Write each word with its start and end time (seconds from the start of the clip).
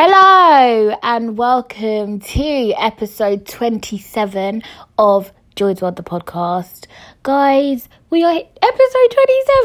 Hello 0.00 0.96
and 1.02 1.36
welcome 1.36 2.20
to 2.20 2.72
episode 2.78 3.44
27 3.48 4.62
of 4.96 5.32
Joy's 5.56 5.82
World, 5.82 5.96
the 5.96 6.04
podcast. 6.04 6.86
Guys, 7.24 7.88
we 8.08 8.22
are 8.22 8.32
episode 8.32 9.16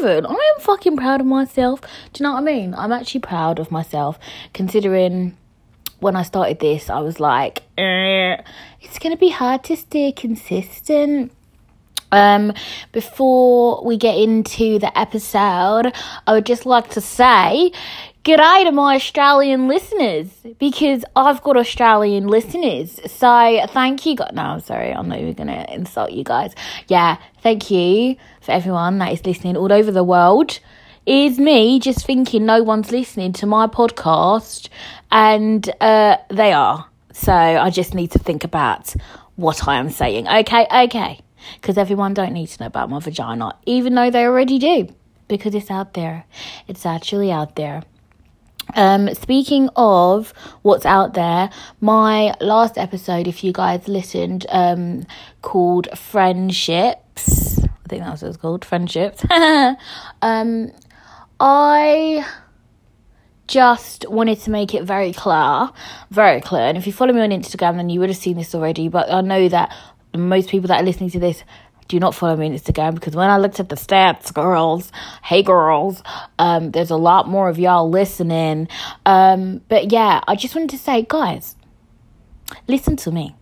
27. 0.01 0.25
I 0.25 0.31
am 0.31 0.61
fucking 0.61 0.97
proud 0.97 1.21
of 1.21 1.27
myself. 1.27 1.81
Do 1.81 1.87
you 2.15 2.23
know 2.23 2.33
what 2.33 2.39
I 2.39 2.45
mean? 2.45 2.73
I'm 2.73 2.91
actually 2.91 3.21
proud 3.21 3.59
of 3.59 3.69
myself 3.69 4.17
considering 4.55 5.37
when 5.99 6.15
I 6.15 6.23
started 6.23 6.59
this, 6.59 6.89
I 6.89 7.01
was 7.01 7.19
like, 7.19 7.61
eh, 7.77 8.41
it's 8.81 8.97
going 8.97 9.13
to 9.13 9.19
be 9.19 9.29
hard 9.29 9.63
to 9.65 9.77
stay 9.77 10.11
consistent. 10.11 11.31
Um, 12.11 12.53
before 12.91 13.83
we 13.85 13.97
get 13.97 14.17
into 14.17 14.79
the 14.79 14.97
episode, 14.97 15.93
I 16.25 16.33
would 16.33 16.45
just 16.47 16.65
like 16.65 16.89
to 16.91 17.01
say 17.01 17.71
g'day 18.23 18.63
to 18.63 18.71
my 18.71 18.95
Australian 18.95 19.67
listeners 19.67 20.29
because 20.57 21.03
I've 21.15 21.41
got 21.43 21.57
Australian 21.57 22.27
listeners. 22.27 22.99
So 23.11 23.65
thank 23.67 24.05
you. 24.05 24.15
God, 24.15 24.31
no, 24.33 24.43
I'm 24.43 24.59
sorry. 24.61 24.91
I'm 24.93 25.09
not 25.09 25.19
even 25.19 25.33
going 25.33 25.47
to 25.47 25.73
insult 25.73 26.11
you 26.11 26.23
guys. 26.23 26.53
Yeah, 26.87 27.17
thank 27.41 27.69
you 27.69 28.15
for 28.41 28.51
everyone 28.53 28.99
that 28.99 29.11
is 29.11 29.25
listening 29.25 29.57
all 29.57 29.73
over 29.73 29.91
the 29.91 30.03
world. 30.03 30.59
Is 31.05 31.37
me 31.37 31.79
just 31.79 32.05
thinking 32.05 32.45
no 32.45 32.63
one's 32.63 32.91
listening 32.91 33.33
to 33.33 33.45
my 33.45 33.67
podcast, 33.67 34.69
and 35.11 35.69
uh, 35.81 36.15
they 36.29 36.53
are. 36.53 36.87
So 37.11 37.33
I 37.33 37.69
just 37.69 37.93
need 37.93 38.11
to 38.11 38.19
think 38.19 38.45
about 38.45 38.95
what 39.35 39.67
I 39.67 39.75
am 39.75 39.89
saying. 39.89 40.29
Okay, 40.29 40.65
okay 40.73 41.19
because 41.59 41.77
everyone 41.77 42.13
don't 42.13 42.31
need 42.31 42.47
to 42.47 42.61
know 42.61 42.67
about 42.67 42.89
my 42.89 42.99
vagina, 42.99 43.53
even 43.65 43.95
though 43.95 44.09
they 44.09 44.25
already 44.25 44.59
do, 44.59 44.87
because 45.27 45.53
it's 45.53 45.69
out 45.69 45.93
there. 45.93 46.25
It's 46.69 46.85
actually 46.85 47.33
out 47.33 47.57
there. 47.57 47.83
Um, 48.75 49.13
speaking 49.13 49.69
of 49.75 50.33
what's 50.61 50.85
out 50.85 51.13
there, 51.13 51.49
my 51.81 52.33
last 52.41 52.77
episode, 52.77 53.27
if 53.27 53.43
you 53.43 53.51
guys 53.51 53.87
listened, 53.87 54.45
um, 54.49 55.05
called 55.41 55.87
Friendships. 55.97 57.59
I 57.63 57.87
think 57.87 58.03
that's 58.03 58.21
what 58.21 58.39
called, 58.39 58.65
Friendships. 58.65 59.23
um, 60.21 60.71
I 61.39 62.25
just 63.47 64.09
wanted 64.09 64.39
to 64.39 64.49
make 64.49 64.73
it 64.73 64.83
very 64.83 65.13
clear, 65.13 65.69
very 66.09 66.41
clear. 66.41 66.63
And 66.63 66.77
if 66.77 66.87
you 66.87 66.93
follow 66.93 67.13
me 67.13 67.21
on 67.21 67.29
Instagram, 67.29 67.75
then 67.75 67.89
you 67.89 67.99
would 67.99 68.09
have 68.09 68.17
seen 68.17 68.37
this 68.37 68.55
already. 68.55 68.87
But 68.87 69.11
I 69.11 69.21
know 69.21 69.49
that 69.49 69.75
most 70.15 70.49
people 70.49 70.67
that 70.69 70.81
are 70.81 70.85
listening 70.85 71.09
to 71.11 71.19
this 71.19 71.43
do 71.87 71.99
not 71.99 72.15
follow 72.15 72.35
me 72.35 72.47
on 72.47 72.53
Instagram 72.53 72.95
because 72.95 73.15
when 73.15 73.29
I 73.29 73.37
looked 73.37 73.59
at 73.59 73.69
the 73.69 73.75
stats, 73.75 74.33
girls, 74.33 74.91
hey 75.23 75.43
girls, 75.43 76.03
um, 76.39 76.71
there's 76.71 76.89
a 76.89 76.95
lot 76.95 77.27
more 77.27 77.49
of 77.49 77.59
y'all 77.59 77.89
listening. 77.89 78.67
Um, 79.05 79.61
but 79.69 79.91
yeah, 79.91 80.21
I 80.27 80.35
just 80.35 80.55
wanted 80.55 80.69
to 80.71 80.77
say, 80.77 81.05
guys, 81.07 81.55
listen 82.67 82.95
to 82.97 83.11
me. 83.11 83.35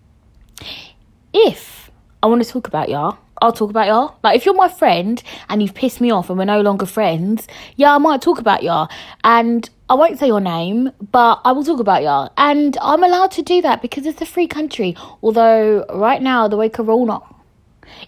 If 1.34 1.92
I 2.22 2.28
want 2.28 2.44
to 2.44 2.50
talk 2.50 2.68
about 2.68 2.90
y'all, 2.90 3.18
I'll 3.42 3.52
talk 3.52 3.72
about 3.72 3.88
y'all. 3.88 4.20
Like 4.24 4.36
if 4.36 4.46
you're 4.46 4.54
my 4.54 4.70
friend 4.70 5.22
and 5.50 5.62
you've 5.62 5.74
pissed 5.74 6.00
me 6.00 6.12
off 6.12 6.30
and 6.30 6.38
we're 6.38 6.46
no 6.46 6.62
longer 6.62 6.86
friends, 6.86 7.48
yeah, 7.76 7.96
I 7.96 7.98
might 7.98 8.22
talk 8.22 8.40
about 8.40 8.62
y'all. 8.62 8.90
And 9.24 9.68
I 9.90 9.96
won't 9.96 10.20
say 10.20 10.28
your 10.28 10.40
name, 10.40 10.92
but 11.12 11.42
I 11.44 11.52
will 11.52 11.64
talk 11.64 11.80
about 11.80 12.04
y'all. 12.04 12.32
And 12.38 12.78
I'm 12.82 13.04
allowed 13.04 13.32
to 13.32 13.42
do 13.42 13.62
that 13.64 13.82
because 13.82 14.06
it's 14.06 14.22
a 14.22 14.26
free 14.26 14.48
country. 14.48 14.96
Although 15.24 15.86
right 15.90 16.22
now 16.22 16.48
the 16.48 16.56
way 16.56 16.70
Corona 16.70 17.20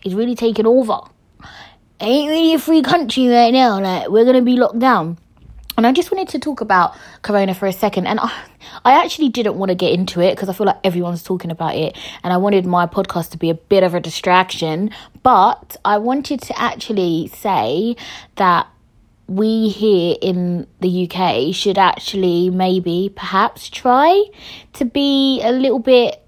is 0.04 0.16
really 0.16 0.36
taking 0.36 0.66
over. 0.66 1.00
ain't 2.00 2.30
really 2.30 2.54
a 2.54 2.60
free 2.60 2.82
country 2.82 3.28
right 3.28 3.52
now. 3.52 3.80
Like 3.80 4.10
we're 4.10 4.26
gonna 4.26 4.42
be 4.42 4.58
locked 4.58 4.80
down. 4.80 5.18
And 5.76 5.88
I 5.88 5.92
just 5.92 6.12
wanted 6.12 6.28
to 6.30 6.40
talk 6.40 6.62
about 6.62 6.96
Corona 7.24 7.56
for 7.56 7.66
a 7.66 7.74
second. 7.74 8.06
And 8.06 8.20
I, 8.20 8.32
I 8.86 9.04
actually 9.04 9.30
didn't 9.30 9.56
want 9.56 9.70
to 9.70 9.76
get 9.76 9.92
into 9.92 10.22
it 10.22 10.36
because 10.36 10.48
I 10.48 10.54
feel 10.54 10.68
like 10.68 10.80
everyone's 10.84 11.24
talking 11.24 11.50
about 11.50 11.76
it. 11.76 11.98
And 12.24 12.32
I 12.32 12.38
wanted 12.38 12.66
my 12.66 12.86
podcast 12.86 13.32
to 13.32 13.38
be 13.38 13.50
a 13.50 13.56
bit 13.56 13.84
of 13.84 13.96
a 13.96 14.00
distraction. 14.00 14.92
But 15.24 15.76
I 15.84 15.98
wanted 15.98 16.42
to 16.44 16.60
actually 16.60 17.32
say 17.34 17.96
that 18.36 18.68
we 19.28 19.70
here 19.70 20.16
in 20.22 20.68
the 20.82 21.10
UK 21.10 21.56
should 21.56 21.78
actually 21.78 22.50
maybe 22.50 23.12
perhaps 23.16 23.70
try 23.70 24.26
to 24.74 24.86
be 24.86 25.42
a 25.42 25.52
little 25.52 25.80
bit 25.80 26.23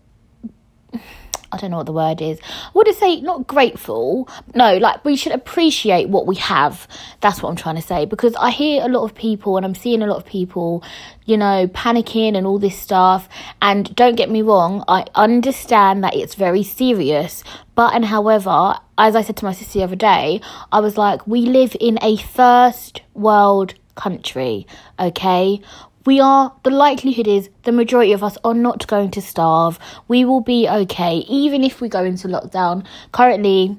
I 1.56 1.58
don't 1.58 1.72
know 1.72 1.78
what 1.78 1.86
the 1.86 1.94
word 1.94 2.22
is. 2.22 2.40
I 2.44 2.70
would 2.74 2.94
say 2.96 3.22
not 3.22 3.48
grateful. 3.48 4.28
No, 4.54 4.78
like 4.78 5.04
we 5.06 5.16
should 5.16 5.32
appreciate 5.32 6.10
what 6.10 6.28
we 6.28 6.36
have. 6.36 6.88
That's 7.22 7.42
what 7.42 7.50
I'm 7.50 7.56
trying 7.56 7.76
to 7.76 7.82
say. 7.82 8.06
Because 8.06 8.36
I 8.36 8.52
hear 8.52 8.84
a 8.84 8.90
lot 8.90 9.04
of 9.04 9.16
people 9.16 9.56
and 9.58 9.66
I'm 9.66 9.74
seeing 9.74 10.02
a 10.02 10.08
lot 10.08 10.18
of 10.18 10.26
people, 10.26 10.84
you 11.26 11.38
know, 11.38 11.68
panicking 11.68 12.36
and 12.36 12.46
all 12.46 12.60
this 12.60 12.78
stuff. 12.78 13.30
And 13.62 13.96
don't 13.96 14.16
get 14.16 14.30
me 14.30 14.42
wrong, 14.42 14.84
I 14.88 15.06
understand 15.16 16.04
that 16.04 16.14
it's 16.14 16.36
very 16.36 16.64
serious. 16.64 17.44
But 17.74 17.94
and 17.94 18.06
however, 18.06 18.76
as 18.98 19.16
I 19.16 19.22
said 19.22 19.38
to 19.38 19.46
my 19.46 19.54
sister 19.54 19.80
the 19.80 19.84
other 19.84 19.96
day, 19.96 20.42
I 20.72 20.80
was 20.82 20.98
like, 20.98 21.26
we 21.26 21.42
live 21.42 21.76
in 21.80 21.98
a 22.02 22.18
first 22.18 23.02
world 23.14 23.76
country, 23.96 24.68
okay? 25.00 25.62
We 26.06 26.20
are 26.20 26.54
the 26.64 26.70
likelihood 26.70 27.28
is 27.28 27.50
the 27.64 27.72
majority 27.72 28.14
of 28.14 28.24
us 28.24 28.38
are 28.44 28.54
not 28.54 28.86
going 28.88 29.10
to 29.12 29.22
starve 29.22 29.80
we 30.08 30.24
will 30.24 30.42
be 30.42 30.68
okay 30.70 31.18
even 31.28 31.64
if 31.64 31.82
we 31.82 31.90
go 31.90 32.04
into 32.04 32.28
lockdown 32.28 32.86
currently 33.12 33.76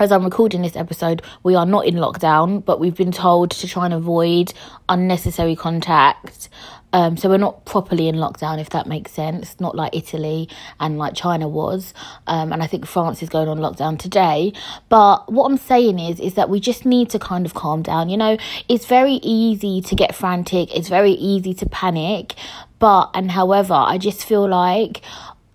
as 0.00 0.10
I'm 0.10 0.24
recording 0.24 0.62
this 0.62 0.76
episode, 0.76 1.20
we 1.42 1.54
are 1.54 1.66
not 1.66 1.84
in 1.84 1.96
lockdown, 1.96 2.64
but 2.64 2.80
we've 2.80 2.96
been 2.96 3.12
told 3.12 3.50
to 3.50 3.68
try 3.68 3.84
and 3.84 3.92
avoid 3.92 4.54
unnecessary 4.88 5.54
contact. 5.54 6.48
Um, 6.92 7.16
so 7.16 7.28
we're 7.28 7.38
not 7.38 7.64
properly 7.64 8.08
in 8.08 8.16
lockdown, 8.16 8.60
if 8.60 8.70
that 8.70 8.86
makes 8.86 9.12
sense. 9.12 9.58
Not 9.60 9.76
like 9.76 9.94
Italy 9.94 10.48
and 10.78 10.98
like 10.98 11.14
China 11.14 11.48
was. 11.48 11.94
Um, 12.26 12.52
and 12.52 12.62
I 12.62 12.66
think 12.66 12.86
France 12.86 13.22
is 13.22 13.28
going 13.28 13.48
on 13.48 13.58
lockdown 13.58 13.98
today. 13.98 14.52
But 14.88 15.30
what 15.32 15.50
I'm 15.50 15.56
saying 15.56 15.98
is, 15.98 16.20
is 16.20 16.34
that 16.34 16.48
we 16.48 16.60
just 16.60 16.84
need 16.84 17.10
to 17.10 17.18
kind 17.18 17.46
of 17.46 17.54
calm 17.54 17.82
down. 17.82 18.08
You 18.08 18.16
know, 18.16 18.36
it's 18.68 18.86
very 18.86 19.14
easy 19.22 19.80
to 19.82 19.94
get 19.94 20.14
frantic. 20.14 20.74
It's 20.76 20.88
very 20.88 21.12
easy 21.12 21.54
to 21.54 21.66
panic. 21.66 22.34
But 22.78 23.10
and 23.14 23.30
however, 23.30 23.74
I 23.74 23.98
just 23.98 24.24
feel 24.24 24.48
like 24.48 25.02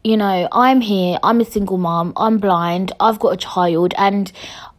you 0.06 0.18
know, 0.18 0.48
I'm 0.52 0.82
here, 0.82 1.18
I'm 1.24 1.42
a 1.42 1.46
single 1.46 1.80
mom, 1.80 2.14
I'm 2.16 2.38
blind, 2.38 2.92
I've 3.00 3.18
got 3.18 3.30
a 3.30 3.38
child, 3.38 3.96
and 3.98 4.32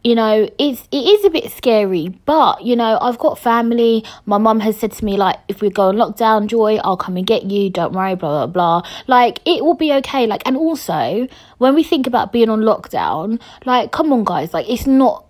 you 0.07 0.15
know, 0.15 0.49
it's 0.57 0.87
it 0.89 1.03
is 1.05 1.25
a 1.25 1.29
bit 1.29 1.51
scary, 1.51 2.07
but 2.23 2.63
you 2.63 2.77
know, 2.77 2.97
I've 3.01 3.17
got 3.17 3.37
family. 3.37 4.05
My 4.25 4.37
mum 4.37 4.61
has 4.61 4.79
said 4.79 4.93
to 4.93 5.03
me, 5.03 5.17
like, 5.17 5.35
if 5.49 5.59
we 5.59 5.69
go 5.69 5.89
on 5.89 5.97
lockdown, 5.97 6.47
Joy, 6.47 6.77
I'll 6.77 6.95
come 6.95 7.17
and 7.17 7.27
get 7.27 7.43
you, 7.43 7.69
don't 7.69 7.91
worry, 7.91 8.15
blah 8.15 8.45
blah 8.45 8.47
blah. 8.47 8.89
Like, 9.07 9.39
it 9.45 9.65
will 9.65 9.73
be 9.73 9.91
okay. 9.95 10.25
Like, 10.25 10.43
and 10.47 10.55
also 10.55 11.27
when 11.57 11.75
we 11.75 11.83
think 11.83 12.07
about 12.07 12.31
being 12.31 12.49
on 12.49 12.61
lockdown, 12.61 13.41
like, 13.65 13.91
come 13.91 14.13
on 14.13 14.23
guys, 14.23 14.53
like 14.53 14.69
it's 14.69 14.87
not 14.87 15.26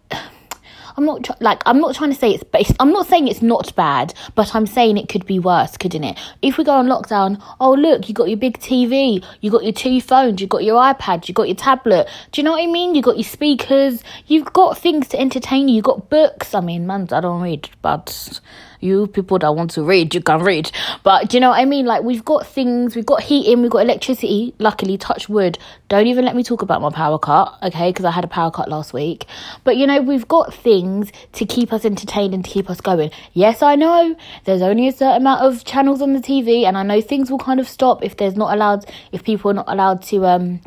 I'm 0.98 1.06
not 1.06 1.24
tr- 1.24 1.34
like 1.42 1.62
I'm 1.68 1.80
not 1.80 1.94
trying 1.94 2.10
to 2.12 2.16
say 2.16 2.32
it's 2.32 2.44
based. 2.44 2.76
I'm 2.80 2.92
not 2.92 3.06
saying 3.06 3.28
it's 3.28 3.44
not 3.44 3.76
bad, 3.76 4.16
but 4.34 4.56
I'm 4.56 4.66
saying 4.66 4.98
it 4.98 5.10
could 5.10 5.28
be 5.28 5.38
worse, 5.38 5.78
couldn't 5.78 6.04
it? 6.04 6.18
If 6.42 6.58
we 6.58 6.64
go 6.64 6.72
on 6.72 6.88
lockdown, 6.88 7.40
oh 7.60 7.74
look, 7.74 8.10
you 8.10 8.16
got 8.16 8.30
your 8.30 8.38
big 8.38 8.58
TV, 8.60 9.24
you 9.42 9.52
got 9.52 9.64
your 9.64 9.74
two 9.74 10.02
phones, 10.02 10.42
you 10.42 10.48
got 10.48 10.64
your 10.64 10.82
iPad, 10.82 11.28
you 11.28 11.36
got 11.36 11.48
your 11.48 11.56
tablet. 11.56 12.10
Do 12.32 12.42
you 12.42 12.44
know 12.44 12.54
what 12.54 12.64
I 12.64 12.66
mean? 12.66 12.96
You 12.96 13.04
got 13.04 13.16
your 13.18 13.24
speakers, 13.26 14.04
you've 14.26 14.52
got 14.54 14.78
things 14.80 15.08
to 15.10 15.20
entertain 15.20 15.68
you. 15.68 15.76
You 15.76 15.82
got 15.84 16.10
books. 16.10 16.56
I 16.56 16.62
mean, 16.62 16.88
man, 16.88 17.08
I 17.12 17.22
don't 17.22 17.42
read, 17.42 17.70
but 17.84 18.40
you 18.80 19.08
people 19.08 19.40
that 19.40 19.56
want 19.56 19.72
to 19.72 19.84
read, 19.84 20.14
you 20.14 20.22
can 20.22 20.42
read. 20.42 20.72
But 21.04 21.30
do 21.30 21.38
you 21.38 21.42
know 21.42 21.50
what 21.50 21.60
I 21.60 21.66
mean? 21.66 21.86
Like 21.86 22.04
we've 22.04 22.26
got 22.26 22.46
things, 22.48 22.96
we've 22.96 23.06
got 23.06 23.22
heating, 23.22 23.62
we've 23.62 23.72
got 23.72 23.80
electricity. 23.80 24.54
Luckily, 24.60 24.98
touch 24.98 25.30
wood. 25.30 25.58
Don't 25.90 26.08
even 26.08 26.26
let 26.26 26.36
me 26.36 26.44
talk 26.44 26.62
about 26.62 26.82
my 26.82 26.90
power 26.90 27.18
cut, 27.18 27.58
okay? 27.64 27.90
Because 27.90 28.06
I 28.06 28.12
had 28.12 28.24
a 28.24 28.28
power 28.28 28.52
cut 28.52 28.70
last 28.70 28.94
week. 28.94 29.26
But 29.64 29.78
you 29.78 29.88
know, 29.88 30.02
we've 30.02 30.28
got 30.28 30.54
things 30.54 31.12
to 31.34 31.46
keep 31.46 31.74
us 31.74 31.86
entertained 31.86 32.34
and 32.34 32.44
to 32.44 32.50
keep 32.50 32.70
us 32.70 32.82
going. 32.82 33.12
Yes, 33.34 33.62
I 33.62 33.76
know 33.76 34.16
there's 34.46 34.62
only 34.62 34.88
a 34.88 34.92
certain 34.92 35.22
amount 35.22 35.42
of 35.42 35.64
channels 35.64 36.02
on 36.02 36.14
the 36.14 36.20
TV, 36.20 36.64
and 36.64 36.78
I 36.78 36.84
know 36.84 37.02
things 37.02 37.32
will 37.32 37.40
kind 37.40 37.60
of 37.60 37.68
stop 37.68 38.04
if 38.04 38.18
there's 38.18 38.36
not 38.36 38.54
allowed, 38.54 38.86
if 39.12 39.24
people 39.24 39.52
are 39.52 39.56
not 39.56 39.68
allowed 39.68 40.02
to 40.04 40.26
um 40.26 40.62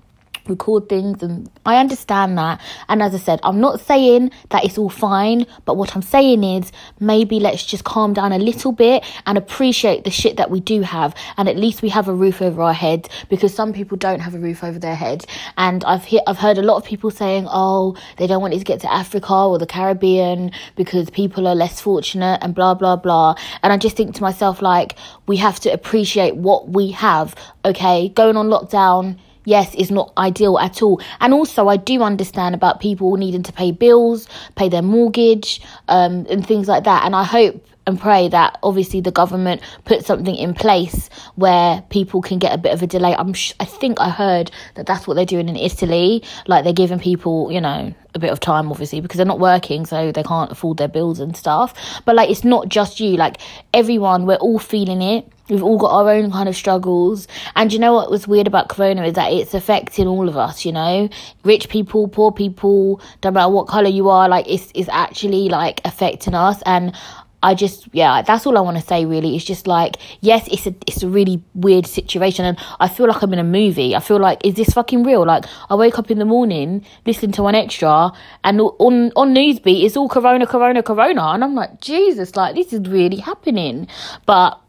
record 0.48 0.88
things 0.88 1.22
and 1.22 1.50
I 1.66 1.76
understand 1.76 2.36
that. 2.38 2.60
And 2.88 3.02
as 3.02 3.14
I 3.14 3.18
said 3.18 3.40
I'm 3.42 3.60
not 3.60 3.80
saying 3.80 4.30
that 4.50 4.64
it's 4.64 4.78
all 4.78 4.88
fine 4.88 5.46
but 5.64 5.76
what 5.76 5.94
I'm 5.94 6.02
saying 6.02 6.44
is 6.44 6.72
maybe 6.98 7.40
let's 7.40 7.64
just 7.64 7.84
calm 7.84 8.12
down 8.12 8.32
a 8.32 8.38
little 8.38 8.72
bit 8.72 9.04
and 9.26 9.38
appreciate 9.38 10.04
the 10.04 10.10
shit 10.10 10.36
that 10.36 10.50
we 10.50 10.60
do 10.60 10.82
have. 10.82 11.14
And 11.36 11.48
at 11.48 11.56
least 11.56 11.82
we 11.82 11.88
have 11.90 12.08
a 12.08 12.14
roof 12.14 12.42
over 12.42 12.62
our 12.62 12.72
heads 12.72 13.08
because 13.28 13.54
some 13.54 13.72
people 13.72 13.96
don't 13.96 14.20
have 14.20 14.34
a 14.34 14.38
roof 14.38 14.64
over 14.64 14.78
their 14.78 14.94
heads 14.94 15.26
and 15.56 15.84
I've 15.84 16.04
he- 16.04 16.22
I've 16.26 16.38
heard 16.38 16.58
a 16.58 16.62
lot 16.62 16.76
of 16.76 16.84
people 16.84 17.10
saying 17.10 17.46
oh 17.50 17.96
they 18.16 18.26
don't 18.26 18.40
want 18.40 18.54
it 18.54 18.58
to 18.58 18.64
get 18.64 18.80
to 18.80 18.92
Africa 18.92 19.34
or 19.34 19.58
the 19.58 19.66
Caribbean 19.66 20.52
because 20.76 21.10
people 21.10 21.46
are 21.46 21.54
less 21.54 21.80
fortunate 21.80 22.38
and 22.42 22.54
blah 22.54 22.74
blah 22.74 22.96
blah. 22.96 23.34
And 23.62 23.72
I 23.72 23.76
just 23.76 23.96
think 23.96 24.14
to 24.16 24.22
myself 24.22 24.62
like 24.62 24.96
we 25.26 25.36
have 25.36 25.60
to 25.60 25.72
appreciate 25.72 26.36
what 26.36 26.70
we 26.70 26.90
have 26.92 27.34
okay? 27.64 28.08
Going 28.10 28.36
on 28.36 28.48
lockdown 28.48 29.18
yes, 29.44 29.74
it's 29.76 29.90
not 29.90 30.12
ideal 30.18 30.58
at 30.58 30.82
all. 30.82 31.00
And 31.20 31.32
also, 31.32 31.68
I 31.68 31.76
do 31.76 32.02
understand 32.02 32.54
about 32.54 32.80
people 32.80 33.16
needing 33.16 33.42
to 33.44 33.52
pay 33.52 33.72
bills, 33.72 34.28
pay 34.56 34.68
their 34.68 34.82
mortgage, 34.82 35.60
um, 35.88 36.26
and 36.28 36.46
things 36.46 36.68
like 36.68 36.84
that. 36.84 37.04
And 37.04 37.14
I 37.14 37.24
hope 37.24 37.64
and 37.86 37.98
pray 37.98 38.28
that 38.28 38.58
obviously 38.62 39.00
the 39.00 39.10
government 39.10 39.62
puts 39.84 40.06
something 40.06 40.34
in 40.34 40.54
place 40.54 41.08
where 41.34 41.82
people 41.90 42.20
can 42.20 42.38
get 42.38 42.54
a 42.54 42.58
bit 42.58 42.72
of 42.72 42.82
a 42.82 42.86
delay. 42.86 43.14
I'm 43.16 43.32
sh- 43.32 43.54
I 43.58 43.64
think 43.64 44.00
I 44.00 44.10
heard 44.10 44.50
that 44.74 44.86
that's 44.86 45.06
what 45.06 45.14
they're 45.14 45.24
doing 45.24 45.48
in 45.48 45.56
Italy. 45.56 46.22
Like 46.46 46.64
they're 46.64 46.72
giving 46.72 46.98
people, 46.98 47.50
you 47.50 47.60
know, 47.60 47.94
a 48.14 48.18
bit 48.18 48.30
of 48.30 48.40
time 48.40 48.70
obviously 48.70 49.00
because 49.00 49.16
they're 49.16 49.26
not 49.26 49.38
working 49.38 49.86
so 49.86 50.12
they 50.12 50.22
can't 50.22 50.50
afford 50.50 50.76
their 50.76 50.88
bills 50.88 51.20
and 51.20 51.36
stuff. 51.36 52.02
But 52.04 52.16
like 52.16 52.30
it's 52.30 52.44
not 52.44 52.68
just 52.68 53.00
you, 53.00 53.16
like 53.16 53.38
everyone, 53.72 54.26
we're 54.26 54.36
all 54.36 54.58
feeling 54.58 55.02
it. 55.02 55.26
We've 55.48 55.64
all 55.64 55.78
got 55.78 55.90
our 55.92 56.10
own 56.10 56.30
kind 56.30 56.48
of 56.48 56.54
struggles. 56.54 57.26
And 57.56 57.72
you 57.72 57.80
know 57.80 57.92
what 57.92 58.08
was 58.08 58.28
weird 58.28 58.46
about 58.46 58.68
Corona 58.68 59.04
is 59.04 59.14
that 59.14 59.32
it's 59.32 59.52
affecting 59.52 60.06
all 60.06 60.28
of 60.28 60.36
us, 60.36 60.64
you 60.64 60.70
know? 60.70 61.08
Rich 61.42 61.68
people, 61.68 62.06
poor 62.06 62.30
people, 62.30 63.00
don't 63.20 63.34
matter 63.34 63.50
what 63.50 63.66
colour 63.66 63.88
you 63.88 64.08
are, 64.08 64.28
like 64.28 64.48
it's 64.48 64.70
it's 64.74 64.88
actually 64.88 65.48
like 65.48 65.80
affecting 65.84 66.34
us 66.34 66.62
and 66.66 66.94
I 67.42 67.54
just 67.54 67.88
yeah, 67.92 68.22
that's 68.22 68.46
all 68.46 68.58
I 68.58 68.60
want 68.60 68.76
to 68.76 68.82
say 68.82 69.04
really. 69.06 69.34
It's 69.34 69.44
just 69.44 69.66
like 69.66 69.96
yes, 70.20 70.46
it's 70.48 70.66
a 70.66 70.74
it's 70.86 71.02
a 71.02 71.08
really 71.08 71.42
weird 71.54 71.86
situation 71.86 72.44
and 72.44 72.58
I 72.78 72.88
feel 72.88 73.06
like 73.06 73.22
I'm 73.22 73.32
in 73.32 73.38
a 73.38 73.44
movie. 73.44 73.96
I 73.96 74.00
feel 74.00 74.18
like 74.18 74.44
is 74.44 74.54
this 74.54 74.70
fucking 74.70 75.04
real? 75.04 75.24
Like 75.24 75.44
I 75.70 75.74
wake 75.74 75.98
up 75.98 76.10
in 76.10 76.18
the 76.18 76.24
morning, 76.24 76.84
listen 77.06 77.32
to 77.32 77.42
1Xtra, 77.42 78.14
and 78.44 78.60
on 78.60 79.12
on 79.16 79.34
Newsbeat 79.34 79.84
it's 79.84 79.96
all 79.96 80.08
corona 80.08 80.46
corona 80.46 80.82
corona 80.82 81.22
and 81.28 81.42
I'm 81.42 81.54
like 81.54 81.80
Jesus, 81.80 82.36
like 82.36 82.54
this 82.54 82.72
is 82.72 82.80
really 82.88 83.16
happening. 83.18 83.88
But 84.26 84.60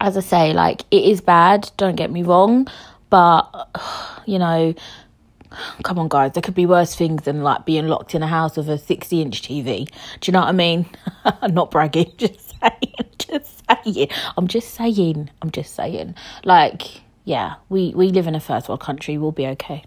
as 0.00 0.16
I 0.16 0.20
say, 0.20 0.52
like 0.54 0.82
it 0.90 1.04
is 1.04 1.20
bad, 1.20 1.70
don't 1.76 1.96
get 1.96 2.10
me 2.10 2.22
wrong, 2.22 2.68
but 3.10 3.68
you 4.26 4.38
know, 4.38 4.74
come 5.82 5.98
on 5.98 6.08
guys 6.08 6.32
there 6.32 6.42
could 6.42 6.54
be 6.54 6.66
worse 6.66 6.94
things 6.94 7.22
than 7.22 7.42
like 7.42 7.64
being 7.64 7.86
locked 7.86 8.14
in 8.14 8.22
a 8.22 8.26
house 8.26 8.56
with 8.56 8.68
a 8.68 8.78
60 8.78 9.20
inch 9.22 9.42
tv 9.42 9.88
do 10.20 10.30
you 10.30 10.32
know 10.32 10.40
what 10.40 10.48
i 10.48 10.52
mean? 10.52 10.86
I'm 11.24 11.54
not 11.60 11.70
bragging 11.70 12.12
just 12.16 12.54
saying 12.60 12.92
just 13.18 13.62
saying. 13.84 14.08
I'm 14.36 14.48
just 14.48 14.74
saying 14.74 15.30
i'm 15.40 15.50
just 15.50 15.74
saying. 15.74 16.14
Like 16.44 17.02
yeah 17.24 17.54
we 17.68 17.92
we 17.94 18.08
live 18.08 18.26
in 18.26 18.34
a 18.34 18.40
first 18.40 18.68
world 18.68 18.80
country 18.80 19.16
we'll 19.18 19.32
be 19.32 19.46
okay. 19.46 19.84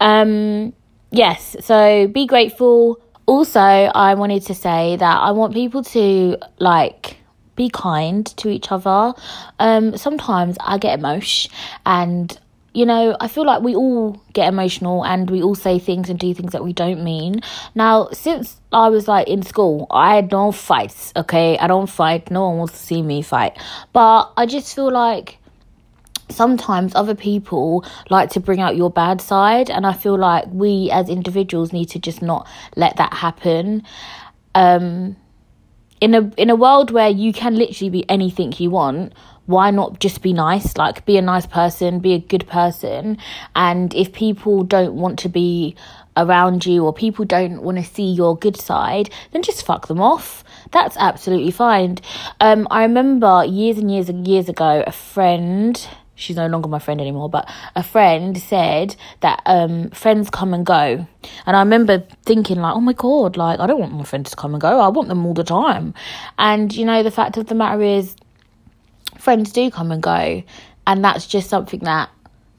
Um 0.00 0.72
yes 1.10 1.56
so 1.60 2.08
be 2.08 2.26
grateful. 2.26 3.00
Also 3.26 3.60
i 3.60 4.14
wanted 4.14 4.42
to 4.42 4.54
say 4.54 4.96
that 4.96 5.20
i 5.20 5.30
want 5.30 5.54
people 5.54 5.82
to 5.82 6.36
like 6.58 7.16
be 7.56 7.70
kind 7.70 8.26
to 8.36 8.48
each 8.48 8.70
other. 8.72 9.14
Um 9.58 9.96
sometimes 9.96 10.56
i 10.60 10.78
get 10.78 10.98
emotion 10.98 11.52
and 11.86 12.38
you 12.74 12.84
know, 12.84 13.16
I 13.20 13.28
feel 13.28 13.46
like 13.46 13.62
we 13.62 13.76
all 13.76 14.20
get 14.32 14.48
emotional 14.48 15.04
and 15.04 15.30
we 15.30 15.42
all 15.42 15.54
say 15.54 15.78
things 15.78 16.10
and 16.10 16.18
do 16.18 16.34
things 16.34 16.52
that 16.52 16.64
we 16.64 16.72
don't 16.72 17.04
mean. 17.04 17.40
Now, 17.76 18.08
since 18.12 18.60
I 18.72 18.88
was 18.88 19.06
like 19.06 19.28
in 19.28 19.42
school, 19.42 19.86
I 19.90 20.20
don't 20.22 20.54
fight, 20.54 21.12
okay? 21.16 21.56
I 21.56 21.68
don't 21.68 21.86
fight. 21.86 22.32
No 22.32 22.48
one 22.48 22.58
wants 22.58 22.74
to 22.74 22.78
see 22.80 23.00
me 23.00 23.22
fight. 23.22 23.56
But 23.92 24.32
I 24.36 24.46
just 24.46 24.74
feel 24.74 24.90
like 24.90 25.38
sometimes 26.28 26.96
other 26.96 27.14
people 27.14 27.84
like 28.10 28.30
to 28.30 28.40
bring 28.40 28.60
out 28.60 28.76
your 28.76 28.90
bad 28.90 29.20
side 29.20 29.70
and 29.70 29.86
I 29.86 29.92
feel 29.92 30.18
like 30.18 30.46
we 30.48 30.90
as 30.90 31.08
individuals 31.08 31.72
need 31.72 31.90
to 31.90 32.00
just 32.00 32.22
not 32.22 32.48
let 32.74 32.96
that 32.96 33.14
happen. 33.14 33.84
Um 34.54 35.16
in 36.00 36.14
a 36.14 36.30
in 36.36 36.50
a 36.50 36.56
world 36.56 36.90
where 36.90 37.08
you 37.08 37.32
can 37.32 37.56
literally 37.56 37.90
be 37.90 38.08
anything 38.10 38.52
you 38.58 38.70
want, 38.70 39.12
why 39.46 39.70
not 39.70 40.00
just 40.00 40.22
be 40.22 40.32
nice? 40.32 40.76
Like, 40.76 41.04
be 41.04 41.16
a 41.16 41.22
nice 41.22 41.46
person, 41.46 42.00
be 42.00 42.14
a 42.14 42.18
good 42.18 42.46
person. 42.46 43.18
And 43.54 43.94
if 43.94 44.12
people 44.12 44.64
don't 44.64 44.94
want 44.94 45.18
to 45.20 45.28
be 45.28 45.76
around 46.16 46.64
you 46.64 46.84
or 46.84 46.92
people 46.92 47.24
don't 47.24 47.62
want 47.62 47.76
to 47.78 47.84
see 47.84 48.10
your 48.10 48.36
good 48.36 48.56
side, 48.56 49.10
then 49.32 49.42
just 49.42 49.66
fuck 49.66 49.88
them 49.88 50.00
off. 50.00 50.44
That's 50.72 50.96
absolutely 50.96 51.50
fine. 51.50 51.98
Um, 52.40 52.66
I 52.70 52.82
remember 52.82 53.44
years 53.44 53.78
and 53.78 53.90
years 53.90 54.08
and 54.08 54.26
years 54.26 54.48
ago, 54.48 54.82
a 54.86 54.92
friend, 54.92 55.86
she's 56.14 56.36
no 56.36 56.46
longer 56.46 56.68
my 56.68 56.78
friend 56.78 57.00
anymore, 57.00 57.28
but 57.28 57.50
a 57.74 57.82
friend 57.82 58.36
said 58.38 58.96
that 59.20 59.42
um, 59.46 59.90
friends 59.90 60.30
come 60.30 60.54
and 60.54 60.64
go. 60.64 61.06
And 61.46 61.56
I 61.56 61.60
remember 61.60 62.06
thinking, 62.24 62.60
like, 62.60 62.74
oh 62.74 62.80
my 62.80 62.92
God, 62.92 63.36
like, 63.36 63.60
I 63.60 63.66
don't 63.66 63.80
want 63.80 63.92
my 63.92 64.04
friends 64.04 64.30
to 64.30 64.36
come 64.36 64.54
and 64.54 64.60
go. 64.60 64.80
I 64.80 64.88
want 64.88 65.08
them 65.08 65.26
all 65.26 65.34
the 65.34 65.44
time. 65.44 65.94
And, 66.38 66.74
you 66.74 66.84
know, 66.84 67.02
the 67.02 67.10
fact 67.10 67.36
of 67.36 67.46
the 67.46 67.54
matter 67.54 67.82
is, 67.82 68.16
friends 69.18 69.52
do 69.52 69.70
come 69.70 69.90
and 69.90 70.02
go, 70.02 70.42
and 70.86 71.04
that's 71.04 71.26
just 71.26 71.48
something 71.48 71.80
that 71.80 72.10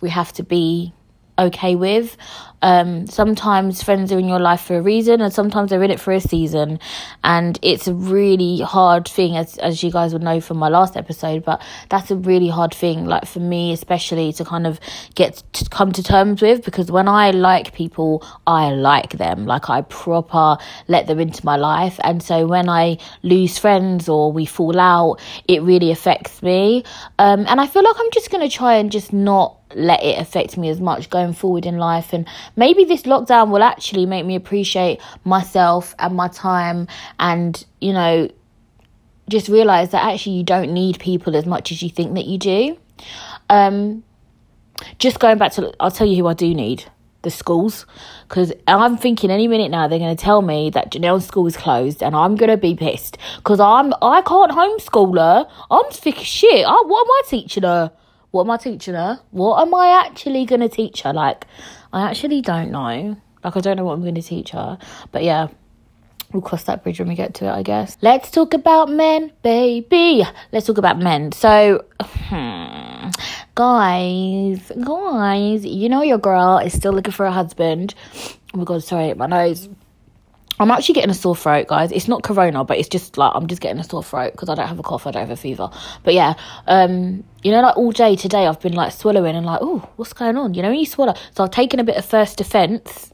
we 0.01 0.09
have 0.09 0.33
to 0.33 0.43
be 0.43 0.93
okay 1.37 1.75
with. 1.75 2.17
Um, 2.61 3.05
sometimes 3.05 3.83
friends 3.83 4.11
are 4.11 4.17
in 4.17 4.27
your 4.27 4.39
life 4.39 4.61
for 4.61 4.77
a 4.77 4.81
reason, 4.81 5.21
and 5.21 5.31
sometimes 5.31 5.69
they're 5.69 5.83
in 5.83 5.91
it 5.91 5.99
for 5.99 6.13
a 6.13 6.19
season. 6.19 6.79
And 7.23 7.59
it's 7.61 7.87
a 7.87 7.93
really 7.93 8.61
hard 8.61 9.07
thing, 9.07 9.37
as 9.37 9.57
as 9.59 9.83
you 9.83 9.91
guys 9.91 10.13
would 10.13 10.23
know 10.23 10.41
from 10.41 10.57
my 10.57 10.69
last 10.69 10.97
episode. 10.97 11.45
But 11.45 11.61
that's 11.89 12.09
a 12.09 12.15
really 12.15 12.47
hard 12.47 12.73
thing, 12.73 13.05
like 13.05 13.25
for 13.25 13.39
me 13.39 13.71
especially, 13.71 14.33
to 14.33 14.45
kind 14.45 14.65
of 14.65 14.79
get 15.13 15.43
to 15.53 15.69
come 15.69 15.91
to 15.91 16.01
terms 16.01 16.41
with. 16.41 16.65
Because 16.65 16.89
when 16.89 17.07
I 17.07 17.31
like 17.31 17.73
people, 17.73 18.25
I 18.47 18.71
like 18.71 19.11
them. 19.11 19.45
Like 19.45 19.69
I 19.69 19.81
proper 19.81 20.57
let 20.87 21.05
them 21.05 21.19
into 21.19 21.45
my 21.45 21.57
life. 21.57 21.99
And 22.03 22.23
so 22.23 22.47
when 22.47 22.67
I 22.67 22.97
lose 23.21 23.59
friends 23.59 24.09
or 24.09 24.31
we 24.31 24.45
fall 24.45 24.79
out, 24.79 25.19
it 25.47 25.61
really 25.61 25.91
affects 25.91 26.41
me. 26.41 26.83
Um, 27.19 27.45
and 27.47 27.61
I 27.61 27.67
feel 27.67 27.83
like 27.83 27.95
I'm 27.99 28.11
just 28.11 28.31
gonna 28.31 28.49
try 28.49 28.75
and 28.75 28.91
just 28.91 29.13
not 29.13 29.59
let 29.73 30.03
it 30.03 30.19
affect 30.19 30.57
me 30.57 30.69
as 30.69 30.79
much 30.79 31.09
going 31.09 31.33
forward 31.33 31.65
in 31.65 31.77
life. 31.77 32.13
And 32.13 32.27
maybe 32.55 32.85
this 32.85 33.03
lockdown 33.03 33.49
will 33.49 33.63
actually 33.63 34.05
make 34.05 34.25
me 34.25 34.35
appreciate 34.35 35.01
myself 35.23 35.95
and 35.99 36.15
my 36.15 36.27
time 36.27 36.87
and, 37.19 37.65
you 37.81 37.93
know, 37.93 38.29
just 39.27 39.49
realize 39.49 39.91
that 39.91 40.03
actually 40.03 40.35
you 40.35 40.43
don't 40.43 40.71
need 40.71 40.99
people 40.99 41.35
as 41.35 41.45
much 41.45 41.71
as 41.71 41.81
you 41.81 41.89
think 41.89 42.13
that 42.13 42.25
you 42.25 42.37
do. 42.37 42.77
Um, 43.49 44.03
just 44.99 45.19
going 45.19 45.37
back 45.37 45.53
to, 45.53 45.73
I'll 45.79 45.91
tell 45.91 46.07
you 46.07 46.17
who 46.17 46.27
I 46.27 46.33
do 46.33 46.53
need 46.53 46.85
the 47.25 47.31
schools 47.31 47.87
because 48.29 48.53
I'm 48.67 48.97
thinking 48.97 49.31
any 49.31 49.47
minute 49.47 49.71
now 49.71 49.87
they're 49.87 49.99
going 49.99 50.15
to 50.15 50.23
tell 50.23 50.41
me 50.43 50.69
that 50.69 50.91
Janelle's 50.91 51.25
school 51.25 51.47
is 51.47 51.57
closed 51.57 52.03
and 52.03 52.15
I'm 52.15 52.35
going 52.35 52.51
to 52.51 52.57
be 52.57 52.75
pissed 52.75 53.17
because 53.37 53.59
I'm 53.59 53.93
I 54.01 54.21
can't 54.21 54.51
homeschool 54.51 55.17
her. 55.17 55.49
I'm 55.71 55.91
sick 55.91 56.17
of 56.17 56.23
shit. 56.23 56.65
I, 56.65 56.83
what 56.85 57.01
am 57.01 57.11
I 57.11 57.21
teaching 57.27 57.63
her? 57.63 57.91
What 58.35 58.47
am 58.47 58.51
I 58.51 58.57
teaching 58.57 58.95
her? 58.95 59.21
What 59.31 59.61
am 59.61 59.73
I 59.73 60.05
actually 60.05 60.43
going 60.43 60.59
to 60.59 60.67
teach 60.67 61.03
her? 61.03 61.13
Like, 61.13 61.47
I 61.93 62.09
actually 62.09 62.41
don't 62.41 62.69
know. 62.69 63.15
Like, 63.41 63.55
I 63.55 63.61
don't 63.61 63.77
know 63.77 63.85
what 63.85 63.93
I'm 63.93 64.01
going 64.01 64.15
to 64.15 64.21
teach 64.21 64.49
her. 64.49 64.77
But 65.13 65.23
yeah, 65.23 65.47
we'll 66.33 66.41
cross 66.41 66.65
that 66.65 66.83
bridge 66.83 66.99
when 66.99 67.07
we 67.07 67.15
get 67.15 67.33
to 67.35 67.45
it, 67.45 67.51
I 67.51 67.63
guess. 67.63 67.97
Let's 68.01 68.29
talk 68.29 68.53
about 68.53 68.91
men, 68.91 69.31
baby. 69.41 70.25
Let's 70.51 70.67
talk 70.67 70.77
about 70.77 70.99
men. 70.99 71.31
So, 71.31 71.85
hmm, 72.01 73.09
guys, 73.55 74.69
guys, 74.83 75.65
you 75.65 75.87
know 75.87 76.01
your 76.01 76.17
girl 76.17 76.57
is 76.57 76.73
still 76.73 76.91
looking 76.91 77.13
for 77.13 77.25
a 77.25 77.31
husband. 77.31 77.95
Oh 78.53 78.57
my 78.57 78.65
god, 78.65 78.83
sorry, 78.83 79.13
my 79.13 79.27
nose. 79.27 79.69
I'm 80.59 80.71
actually 80.71 80.95
getting 80.95 81.09
a 81.09 81.13
sore 81.13 81.35
throat, 81.35 81.67
guys. 81.67 81.91
It's 81.91 82.07
not 82.07 82.23
corona, 82.23 82.63
but 82.63 82.77
it's 82.77 82.87
just 82.87 83.17
like 83.17 83.31
I'm 83.33 83.47
just 83.47 83.61
getting 83.61 83.79
a 83.79 83.83
sore 83.83 84.03
throat 84.03 84.31
because 84.31 84.49
I 84.49 84.55
don't 84.55 84.67
have 84.67 84.79
a 84.79 84.83
cough, 84.83 85.07
I 85.07 85.11
don't 85.11 85.21
have 85.21 85.31
a 85.31 85.35
fever. 85.35 85.69
But 86.03 86.13
yeah, 86.13 86.35
um, 86.67 87.23
you 87.45 87.51
know, 87.51 87.61
like 87.61 87.77
all 87.77 87.91
day 87.91 88.15
today, 88.15 88.47
I've 88.47 88.59
been 88.59 88.73
like 88.73 88.91
swallowing 88.91 89.35
and 89.35 89.45
like, 89.45 89.59
oh, 89.61 89.87
what's 89.97 90.13
going 90.13 90.35
on? 90.35 90.55
You 90.55 90.63
know, 90.63 90.71
you 90.71 90.83
swallow. 90.83 91.13
So 91.35 91.43
I've 91.43 91.51
taken 91.51 91.79
a 91.79 91.83
bit 91.83 91.95
of 91.95 92.03
first 92.03 92.39
defense, 92.39 93.13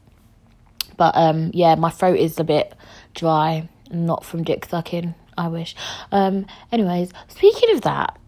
but 0.96 1.14
um, 1.14 1.50
yeah, 1.52 1.74
my 1.74 1.90
throat 1.90 2.18
is 2.18 2.40
a 2.40 2.44
bit 2.44 2.72
dry, 3.12 3.68
not 3.90 4.24
from 4.24 4.42
dick 4.42 4.64
sucking. 4.64 5.14
I 5.36 5.48
wish. 5.48 5.76
Um, 6.12 6.46
anyways, 6.72 7.12
speaking 7.28 7.74
of 7.74 7.82
that, 7.82 8.18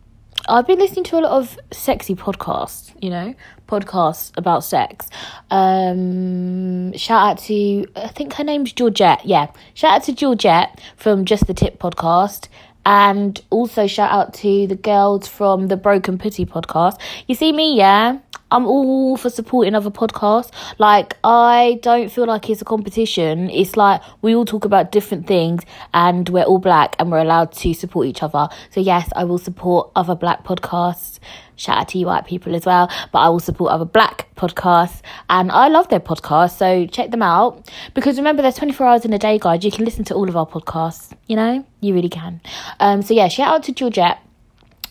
I've 0.46 0.66
been 0.66 0.78
listening 0.78 1.04
to 1.04 1.16
a 1.16 1.20
lot 1.20 1.32
of 1.32 1.58
sexy 1.72 2.14
podcasts, 2.14 2.92
you 3.02 3.08
know, 3.08 3.34
podcasts 3.66 4.30
about 4.36 4.62
sex. 4.62 5.08
Um, 5.50 6.92
shout 6.98 7.30
out 7.30 7.38
to, 7.44 7.86
I 7.96 8.08
think 8.08 8.34
her 8.34 8.44
name's 8.44 8.74
Georgette. 8.74 9.24
Yeah. 9.24 9.50
Shout 9.72 9.92
out 9.92 10.02
to 10.02 10.12
Georgette 10.12 10.82
from 10.96 11.24
Just 11.24 11.46
the 11.46 11.54
Tip 11.54 11.78
podcast. 11.78 12.48
And 12.86 13.40
also 13.50 13.86
shout 13.86 14.10
out 14.10 14.34
to 14.34 14.66
the 14.66 14.76
girls 14.76 15.26
from 15.26 15.68
the 15.68 15.76
Broken 15.76 16.18
Pity 16.18 16.44
podcast. 16.44 17.00
You 17.26 17.34
see 17.34 17.52
me, 17.52 17.76
yeah? 17.76 18.18
I'm 18.54 18.66
all 18.66 19.16
for 19.16 19.30
supporting 19.30 19.74
other 19.74 19.90
podcasts. 19.90 20.52
Like, 20.78 21.16
I 21.24 21.80
don't 21.82 22.08
feel 22.08 22.24
like 22.24 22.48
it's 22.48 22.62
a 22.62 22.64
competition. 22.64 23.50
It's 23.50 23.76
like 23.76 24.00
we 24.22 24.32
all 24.32 24.44
talk 24.44 24.64
about 24.64 24.92
different 24.92 25.26
things 25.26 25.64
and 25.92 26.28
we're 26.28 26.44
all 26.44 26.60
black 26.60 26.94
and 27.00 27.10
we're 27.10 27.18
allowed 27.18 27.50
to 27.50 27.74
support 27.74 28.06
each 28.06 28.22
other. 28.22 28.48
So, 28.70 28.78
yes, 28.78 29.10
I 29.16 29.24
will 29.24 29.38
support 29.38 29.90
other 29.96 30.14
black 30.14 30.44
podcasts. 30.44 31.18
Shout 31.56 31.78
out 31.78 31.88
to 31.88 31.98
you 31.98 32.06
white 32.06 32.26
people 32.26 32.54
as 32.54 32.64
well. 32.64 32.88
But 33.10 33.18
I 33.18 33.28
will 33.28 33.40
support 33.40 33.72
other 33.72 33.84
black 33.84 34.28
podcasts. 34.36 35.02
And 35.28 35.50
I 35.50 35.66
love 35.66 35.88
their 35.88 35.98
podcasts. 35.98 36.56
So, 36.56 36.86
check 36.86 37.10
them 37.10 37.22
out. 37.22 37.68
Because 37.92 38.18
remember, 38.18 38.42
there's 38.42 38.54
24 38.54 38.86
hours 38.86 39.04
in 39.04 39.12
a 39.12 39.18
day, 39.18 39.36
guys. 39.36 39.64
You 39.64 39.72
can 39.72 39.84
listen 39.84 40.04
to 40.04 40.14
all 40.14 40.28
of 40.28 40.36
our 40.36 40.46
podcasts. 40.46 41.12
You 41.26 41.34
know, 41.34 41.66
you 41.80 41.92
really 41.92 42.08
can. 42.08 42.40
Um, 42.78 43.02
so, 43.02 43.14
yeah, 43.14 43.26
shout 43.26 43.52
out 43.52 43.64
to 43.64 43.72
Georgette 43.72 44.18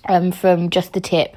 um, 0.05 0.31
from 0.31 0.69
Just 0.69 0.93
the 0.93 1.01
Tip. 1.01 1.35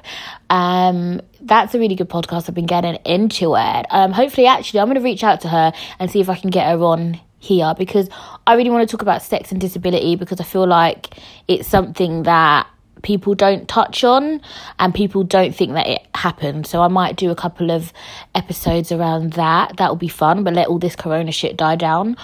Um, 0.49 1.21
that's 1.41 1.73
a 1.75 1.79
really 1.79 1.95
good 1.95 2.09
podcast. 2.09 2.47
I've 2.47 2.55
been 2.55 2.65
getting 2.65 2.95
into 3.05 3.55
it. 3.55 3.85
Um, 3.89 4.11
hopefully, 4.11 4.47
actually, 4.47 4.79
I'm 4.79 4.87
going 4.87 4.95
to 4.95 5.03
reach 5.03 5.23
out 5.23 5.41
to 5.41 5.49
her 5.49 5.73
and 5.99 6.11
see 6.11 6.19
if 6.19 6.29
I 6.29 6.35
can 6.35 6.49
get 6.49 6.67
her 6.69 6.79
on 6.83 7.19
here 7.39 7.73
because 7.77 8.09
I 8.45 8.55
really 8.55 8.69
want 8.69 8.87
to 8.87 8.91
talk 8.91 9.01
about 9.01 9.21
sex 9.21 9.51
and 9.51 9.61
disability 9.61 10.15
because 10.15 10.41
I 10.41 10.43
feel 10.43 10.67
like 10.67 11.15
it's 11.47 11.67
something 11.67 12.23
that 12.23 12.67
people 13.03 13.35
don't 13.35 13.67
touch 13.67 14.03
on 14.03 14.41
and 14.79 14.93
people 14.93 15.23
don't 15.23 15.55
think 15.55 15.73
that 15.73 15.87
it 15.87 16.07
happened. 16.15 16.65
So 16.65 16.81
I 16.81 16.87
might 16.87 17.15
do 17.15 17.29
a 17.29 17.35
couple 17.35 17.71
of 17.71 17.93
episodes 18.33 18.91
around 18.91 19.33
that. 19.33 19.77
That 19.77 19.89
will 19.89 19.97
be 19.97 20.07
fun, 20.07 20.43
but 20.43 20.53
let 20.53 20.67
all 20.67 20.79
this 20.79 20.95
corona 20.95 21.31
shit 21.31 21.57
die 21.57 21.75
down 21.75 22.17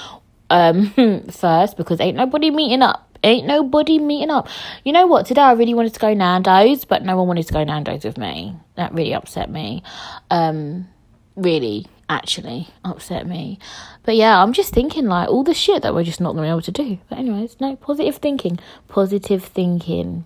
um 0.49 0.89
first 1.31 1.77
because 1.77 1.99
ain't 1.99 2.17
nobody 2.17 2.51
meeting 2.51 2.81
up 2.81 3.12
ain't 3.23 3.47
nobody 3.47 3.99
meeting 3.99 4.29
up. 4.29 4.47
You 4.83 4.91
know 4.91 5.07
what? 5.07 5.25
Today 5.25 5.41
I 5.41 5.53
really 5.53 5.73
wanted 5.73 5.93
to 5.93 5.99
go 5.99 6.13
Nando's, 6.13 6.85
but 6.85 7.03
no 7.03 7.17
one 7.17 7.27
wanted 7.27 7.47
to 7.47 7.53
go 7.53 7.63
Nando's 7.63 8.03
with 8.03 8.17
me. 8.17 8.55
That 8.75 8.93
really 8.93 9.13
upset 9.13 9.49
me. 9.49 9.83
Um, 10.29 10.87
really, 11.35 11.87
actually 12.09 12.67
upset 12.83 13.27
me. 13.27 13.59
But 14.03 14.15
yeah, 14.15 14.41
I'm 14.41 14.53
just 14.53 14.73
thinking 14.73 15.05
like 15.05 15.29
all 15.29 15.43
the 15.43 15.53
shit 15.53 15.83
that 15.83 15.93
we're 15.93 16.03
just 16.03 16.21
not 16.21 16.33
going 16.33 16.43
to 16.43 16.47
be 16.47 16.49
able 16.49 16.61
to 16.61 16.71
do. 16.71 16.99
But 17.09 17.19
anyways, 17.19 17.59
no 17.59 17.75
positive 17.75 18.17
thinking. 18.17 18.59
Positive 18.87 19.43
thinking 19.43 20.25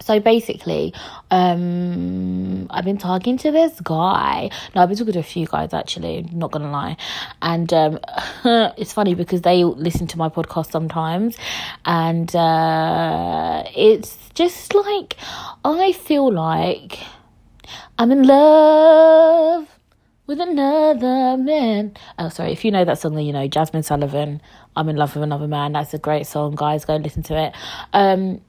so 0.00 0.20
basically, 0.20 0.92
um, 1.30 2.66
I've 2.70 2.84
been 2.84 2.98
talking 2.98 3.38
to 3.38 3.50
this 3.50 3.80
guy. 3.80 4.50
No, 4.74 4.82
I've 4.82 4.88
been 4.88 4.98
talking 4.98 5.14
to 5.14 5.20
a 5.20 5.22
few 5.22 5.46
guys 5.46 5.72
actually, 5.72 6.28
not 6.32 6.50
gonna 6.50 6.70
lie. 6.70 6.96
And 7.40 7.72
um, 7.72 7.98
it's 8.76 8.92
funny 8.92 9.14
because 9.14 9.42
they 9.42 9.64
listen 9.64 10.06
to 10.08 10.18
my 10.18 10.28
podcast 10.28 10.70
sometimes, 10.70 11.36
and 11.84 12.34
uh, 12.34 13.64
it's 13.74 14.16
just 14.34 14.74
like 14.74 15.16
I 15.64 15.92
feel 15.92 16.32
like 16.32 16.98
I'm 17.98 18.10
in 18.10 18.24
love 18.24 19.68
with 20.26 20.40
another 20.40 21.36
man. 21.36 21.94
Oh, 22.18 22.28
sorry. 22.28 22.52
If 22.52 22.64
you 22.64 22.70
know 22.70 22.84
that 22.84 22.98
song, 22.98 23.14
then 23.14 23.24
you 23.24 23.32
know 23.32 23.48
Jazmine 23.48 23.84
Sullivan. 23.84 24.40
I'm 24.76 24.88
in 24.88 24.96
love 24.96 25.14
with 25.14 25.22
another 25.22 25.46
man. 25.46 25.72
That's 25.72 25.94
a 25.94 25.98
great 25.98 26.26
song, 26.26 26.56
guys. 26.56 26.84
Go 26.84 26.96
listen 26.96 27.22
to 27.24 27.38
it. 27.38 27.54
Um, 27.92 28.40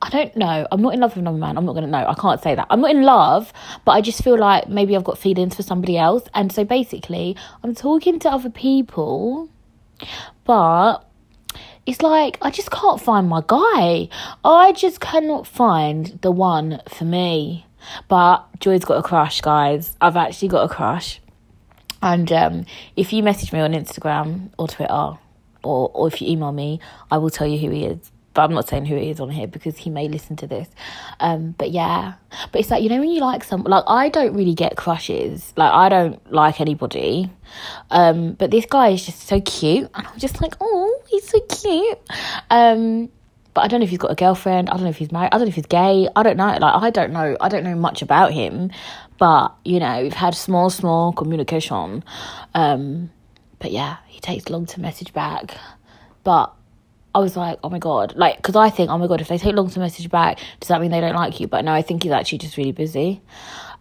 I 0.00 0.10
don't 0.10 0.36
know. 0.36 0.66
I'm 0.70 0.80
not 0.80 0.94
in 0.94 1.00
love 1.00 1.12
with 1.12 1.18
another 1.18 1.38
man. 1.38 1.58
I'm 1.58 1.64
not 1.64 1.72
going 1.72 1.84
to 1.84 1.90
know. 1.90 2.06
I 2.06 2.14
can't 2.14 2.40
say 2.40 2.54
that. 2.54 2.68
I'm 2.70 2.80
not 2.80 2.92
in 2.92 3.02
love, 3.02 3.52
but 3.84 3.92
I 3.92 4.00
just 4.00 4.22
feel 4.22 4.38
like 4.38 4.68
maybe 4.68 4.94
I've 4.94 5.04
got 5.04 5.18
feelings 5.18 5.56
for 5.56 5.62
somebody 5.62 5.98
else. 5.98 6.24
And 6.34 6.52
so 6.52 6.64
basically, 6.64 7.36
I'm 7.64 7.74
talking 7.74 8.20
to 8.20 8.30
other 8.30 8.50
people, 8.50 9.48
but 10.44 11.04
it's 11.84 12.00
like 12.00 12.38
I 12.40 12.50
just 12.50 12.70
can't 12.70 13.00
find 13.00 13.28
my 13.28 13.42
guy. 13.44 14.08
I 14.44 14.72
just 14.72 15.00
cannot 15.00 15.48
find 15.48 16.18
the 16.22 16.30
one 16.30 16.80
for 16.86 17.04
me. 17.04 17.66
But 18.06 18.46
Joy's 18.60 18.84
got 18.84 18.98
a 18.98 19.02
crush, 19.02 19.40
guys. 19.40 19.96
I've 20.00 20.16
actually 20.16 20.48
got 20.48 20.70
a 20.70 20.72
crush. 20.72 21.20
And 22.00 22.30
um, 22.30 22.66
if 22.94 23.12
you 23.12 23.24
message 23.24 23.52
me 23.52 23.58
on 23.58 23.72
Instagram 23.72 24.50
or 24.58 24.68
Twitter, 24.68 25.18
or, 25.64 25.90
or 25.92 26.06
if 26.06 26.22
you 26.22 26.28
email 26.28 26.52
me, 26.52 26.78
I 27.10 27.18
will 27.18 27.30
tell 27.30 27.48
you 27.48 27.58
who 27.58 27.70
he 27.70 27.84
is 27.86 28.12
but 28.38 28.44
I'm 28.44 28.54
not 28.54 28.68
saying 28.68 28.86
who 28.86 28.94
it 28.94 29.02
is 29.02 29.18
on 29.18 29.30
here 29.30 29.48
because 29.48 29.76
he 29.76 29.90
may 29.90 30.06
listen 30.06 30.36
to 30.36 30.46
this. 30.46 30.68
Um, 31.18 31.56
but 31.58 31.72
yeah, 31.72 32.12
but 32.52 32.60
it's 32.60 32.70
like 32.70 32.84
you 32.84 32.88
know 32.88 33.00
when 33.00 33.10
you 33.10 33.20
like 33.20 33.42
some 33.42 33.64
like 33.64 33.82
I 33.88 34.10
don't 34.10 34.32
really 34.32 34.54
get 34.54 34.76
crushes. 34.76 35.52
Like 35.56 35.72
I 35.72 35.88
don't 35.88 36.32
like 36.32 36.60
anybody. 36.60 37.32
Um, 37.90 38.34
but 38.34 38.52
this 38.52 38.64
guy 38.64 38.90
is 38.90 39.04
just 39.04 39.26
so 39.26 39.40
cute, 39.40 39.90
and 39.92 40.06
I'm 40.06 40.18
just 40.20 40.40
like, 40.40 40.54
oh, 40.60 41.02
he's 41.08 41.28
so 41.28 41.40
cute. 41.40 41.98
Um, 42.48 43.08
but 43.54 43.62
I 43.62 43.66
don't 43.66 43.80
know 43.80 43.84
if 43.84 43.90
he's 43.90 43.98
got 43.98 44.12
a 44.12 44.14
girlfriend. 44.14 44.70
I 44.70 44.74
don't 44.74 44.84
know 44.84 44.90
if 44.90 44.98
he's 44.98 45.10
married. 45.10 45.30
I 45.32 45.38
don't 45.38 45.46
know 45.46 45.48
if 45.48 45.56
he's 45.56 45.66
gay. 45.66 46.08
I 46.14 46.22
don't 46.22 46.36
know. 46.36 46.46
Like 46.46 46.62
I 46.62 46.90
don't 46.90 47.12
know. 47.12 47.36
I 47.40 47.48
don't 47.48 47.64
know 47.64 47.74
much 47.74 48.02
about 48.02 48.32
him. 48.32 48.70
But 49.18 49.52
you 49.64 49.80
know, 49.80 50.00
we've 50.00 50.12
had 50.12 50.36
small, 50.36 50.70
small 50.70 51.12
communication. 51.12 52.04
Um, 52.54 53.10
but 53.58 53.72
yeah, 53.72 53.96
he 54.06 54.20
takes 54.20 54.48
long 54.48 54.66
to 54.66 54.80
message 54.80 55.12
back. 55.12 55.56
But 56.22 56.54
I 57.18 57.20
was 57.20 57.36
like, 57.36 57.58
oh 57.64 57.68
my 57.68 57.80
god, 57.80 58.14
like, 58.14 58.36
because 58.36 58.54
I 58.54 58.70
think, 58.70 58.90
oh 58.90 58.96
my 58.96 59.08
god, 59.08 59.20
if 59.20 59.26
they 59.26 59.38
take 59.38 59.56
long 59.56 59.68
to 59.70 59.80
message 59.80 60.08
back, 60.08 60.38
does 60.60 60.68
that 60.68 60.80
mean 60.80 60.92
they 60.92 61.00
don't 61.00 61.16
like 61.16 61.40
you? 61.40 61.48
But 61.48 61.64
no, 61.64 61.72
I 61.72 61.82
think 61.82 62.04
he's 62.04 62.12
actually 62.12 62.38
just 62.38 62.56
really 62.56 62.70
busy. 62.70 63.20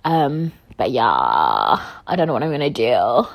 Um, 0.04 0.52
but 0.76 0.90
yeah, 0.90 1.06
I 1.08 2.16
don't 2.16 2.26
know 2.26 2.34
what 2.34 2.42
I'm 2.42 2.50
gonna 2.50 2.72
do. 2.72 3.28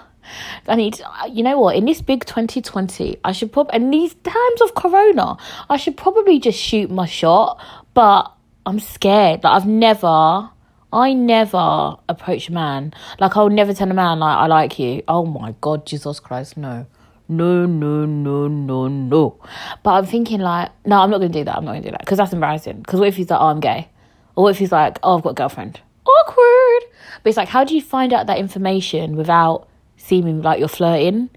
I 0.66 0.75
need, 0.75 1.00
you 1.30 1.44
know 1.44 1.61
what? 1.61 1.76
In 1.76 1.85
this 1.85 2.02
big 2.02 2.25
2020, 2.25 3.18
I 3.23 3.30
should 3.30 3.52
probably, 3.52 3.76
in 3.76 3.90
these 3.90 4.14
times 4.25 4.61
of 4.62 4.75
Corona, 4.75 5.37
I 5.71 5.76
should 5.76 5.97
probably 5.97 6.40
just 6.40 6.59
shoot 6.59 6.90
my 6.90 7.06
shot. 7.06 7.64
But 7.94 8.32
I'm 8.66 8.80
scared. 8.80 9.44
Like 9.44 9.52
I've 9.54 9.68
never, 9.68 10.50
I 10.92 11.12
never 11.12 11.97
approach 12.09 12.49
a 12.49 12.52
man. 12.52 12.92
Like 13.21 13.37
I'll 13.37 13.50
never 13.50 13.73
tell 13.73 13.88
a 13.88 13.94
man 13.94 14.18
like 14.18 14.37
I 14.37 14.47
like 14.49 14.80
you. 14.80 15.04
Oh 15.06 15.25
my 15.25 15.54
God, 15.61 15.87
Jesus 15.87 16.18
Christ, 16.18 16.56
no 16.56 16.87
no, 17.36 17.66
no, 17.66 18.06
no, 18.06 18.48
no, 18.48 18.88
no. 18.88 19.38
But 19.82 19.90
I'm 19.90 20.06
thinking 20.06 20.40
like, 20.40 20.70
no, 20.84 21.00
I'm 21.00 21.10
not 21.10 21.18
gonna 21.18 21.32
do 21.32 21.44
that. 21.44 21.56
I'm 21.56 21.64
not 21.64 21.72
gonna 21.72 21.84
do 21.84 21.90
that 21.90 22.00
because 22.00 22.18
that's 22.18 22.32
embarrassing. 22.32 22.78
Because 22.78 23.00
what 23.00 23.08
if 23.08 23.16
he's 23.16 23.30
like, 23.30 23.40
oh, 23.40 23.46
I'm 23.46 23.60
gay, 23.60 23.88
or 24.36 24.44
what 24.44 24.50
if 24.50 24.58
he's 24.58 24.72
like, 24.72 24.98
oh, 25.02 25.16
I've 25.16 25.22
got 25.22 25.30
a 25.30 25.34
girlfriend? 25.34 25.80
Awkward. 26.04 26.90
But 27.22 27.28
it's 27.28 27.36
like, 27.36 27.48
how 27.48 27.64
do 27.64 27.74
you 27.74 27.82
find 27.82 28.12
out 28.12 28.26
that 28.26 28.38
information 28.38 29.16
without 29.16 29.68
seeming 29.96 30.42
like 30.42 30.58
you're 30.58 30.68
flirting? 30.68 31.30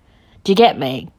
Do 0.43 0.51
you 0.51 0.55
get 0.55 0.77
me? 0.77 1.09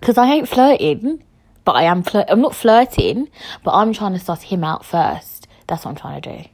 Because 0.00 0.18
I 0.18 0.26
ain't 0.26 0.48
flirting, 0.48 1.22
but 1.64 1.72
I 1.72 1.84
am 1.84 2.02
flirt. 2.02 2.26
I'm 2.28 2.40
not 2.40 2.54
flirting, 2.54 3.28
but 3.64 3.72
I'm 3.72 3.92
trying 3.92 4.12
to 4.12 4.18
suss 4.18 4.42
him 4.42 4.62
out 4.62 4.84
first. 4.84 5.48
That's 5.66 5.84
what 5.84 5.92
I'm 5.92 5.96
trying 5.96 6.20
to 6.22 6.42
do. 6.42 6.48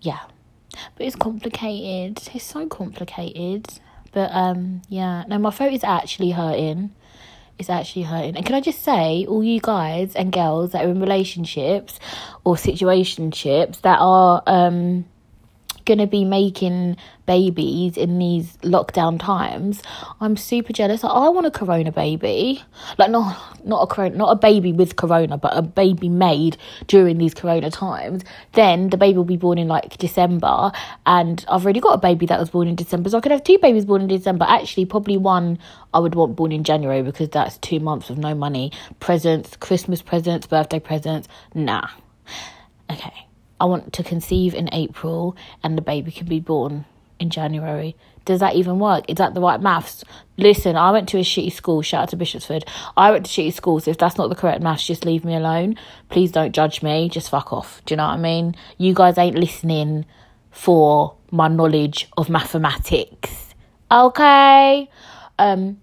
Yeah, 0.00 0.20
but 0.96 1.06
it's 1.06 1.16
complicated. 1.16 2.28
It's 2.34 2.44
so 2.44 2.66
complicated. 2.66 3.66
But 4.12 4.30
um, 4.32 4.82
yeah, 4.88 5.24
no, 5.28 5.38
my 5.38 5.50
throat 5.50 5.72
is 5.72 5.84
actually 5.84 6.30
hurting. 6.30 6.94
It's 7.58 7.70
actually 7.70 8.04
hurting. 8.04 8.36
And 8.36 8.46
can 8.46 8.54
I 8.54 8.60
just 8.60 8.82
say, 8.82 9.26
all 9.28 9.44
you 9.44 9.60
guys 9.60 10.16
and 10.16 10.32
girls 10.32 10.72
that 10.72 10.84
are 10.84 10.88
in 10.88 11.00
relationships 11.00 12.00
or 12.42 12.54
situationships 12.54 13.82
that 13.82 13.98
are 14.00 14.42
um 14.46 15.04
going 15.84 15.98
to 15.98 16.06
be 16.06 16.24
making 16.24 16.96
babies 17.26 17.96
in 17.96 18.18
these 18.18 18.56
lockdown 18.58 19.18
times, 19.18 19.82
I'm 20.20 20.36
super 20.36 20.72
jealous. 20.72 21.04
I 21.04 21.28
want 21.28 21.46
a 21.46 21.50
corona 21.50 21.92
baby. 21.92 22.62
Like 22.98 23.10
not 23.10 23.64
not 23.64 23.82
a 23.82 23.86
corona, 23.86 24.16
not 24.16 24.32
a 24.32 24.36
baby 24.36 24.72
with 24.72 24.96
corona, 24.96 25.38
but 25.38 25.56
a 25.56 25.62
baby 25.62 26.08
made 26.08 26.56
during 26.86 27.18
these 27.18 27.34
corona 27.34 27.70
times. 27.70 28.24
Then 28.52 28.90
the 28.90 28.96
baby 28.96 29.16
will 29.16 29.24
be 29.24 29.36
born 29.36 29.58
in 29.58 29.68
like 29.68 29.98
December 29.98 30.72
and 31.06 31.44
I've 31.48 31.64
already 31.64 31.80
got 31.80 31.94
a 31.94 31.98
baby 31.98 32.26
that 32.26 32.40
was 32.40 32.50
born 32.50 32.68
in 32.68 32.74
December. 32.74 33.10
So 33.10 33.18
I 33.18 33.20
could 33.20 33.32
have 33.32 33.44
two 33.44 33.58
babies 33.58 33.84
born 33.84 34.02
in 34.02 34.08
December. 34.08 34.46
Actually, 34.48 34.86
probably 34.86 35.16
one 35.16 35.58
I 35.94 35.98
would 35.98 36.14
want 36.14 36.36
born 36.36 36.52
in 36.52 36.64
January 36.64 37.02
because 37.02 37.28
that's 37.28 37.58
2 37.58 37.80
months 37.80 38.10
of 38.10 38.18
no 38.18 38.34
money. 38.34 38.72
Presents, 39.00 39.56
Christmas 39.56 40.02
presents, 40.02 40.46
birthday 40.46 40.80
presents. 40.80 41.28
Nah. 41.54 41.88
Okay 42.90 43.29
I 43.60 43.66
want 43.66 43.92
to 43.92 44.02
conceive 44.02 44.54
in 44.54 44.68
April 44.72 45.36
and 45.62 45.76
the 45.76 45.82
baby 45.82 46.10
can 46.10 46.26
be 46.26 46.40
born 46.40 46.86
in 47.18 47.30
January. 47.30 47.94
Does 48.24 48.40
that 48.40 48.54
even 48.54 48.78
work? 48.78 49.04
Is 49.08 49.16
that 49.16 49.34
the 49.34 49.40
right 49.40 49.60
maths? 49.60 50.04
Listen, 50.36 50.76
I 50.76 50.90
went 50.90 51.08
to 51.10 51.18
a 51.18 51.22
shitty 51.22 51.52
school. 51.52 51.82
Shout 51.82 52.04
out 52.04 52.08
to 52.10 52.16
Bishopsford. 52.16 52.64
I 52.96 53.10
went 53.10 53.26
to 53.26 53.30
shitty 53.30 53.52
schools. 53.52 53.84
So 53.84 53.90
if 53.90 53.98
that's 53.98 54.16
not 54.16 54.28
the 54.28 54.34
correct 54.34 54.62
maths, 54.62 54.86
just 54.86 55.04
leave 55.04 55.24
me 55.24 55.34
alone. 55.34 55.76
Please 56.08 56.32
don't 56.32 56.52
judge 56.52 56.82
me. 56.82 57.08
Just 57.08 57.30
fuck 57.30 57.52
off. 57.52 57.82
Do 57.84 57.92
you 57.92 57.96
know 57.96 58.06
what 58.06 58.14
I 58.14 58.18
mean? 58.18 58.54
You 58.78 58.94
guys 58.94 59.18
ain't 59.18 59.36
listening 59.36 60.06
for 60.50 61.14
my 61.30 61.48
knowledge 61.48 62.08
of 62.16 62.28
mathematics. 62.28 63.54
Okay? 63.90 64.88
Um, 65.38 65.80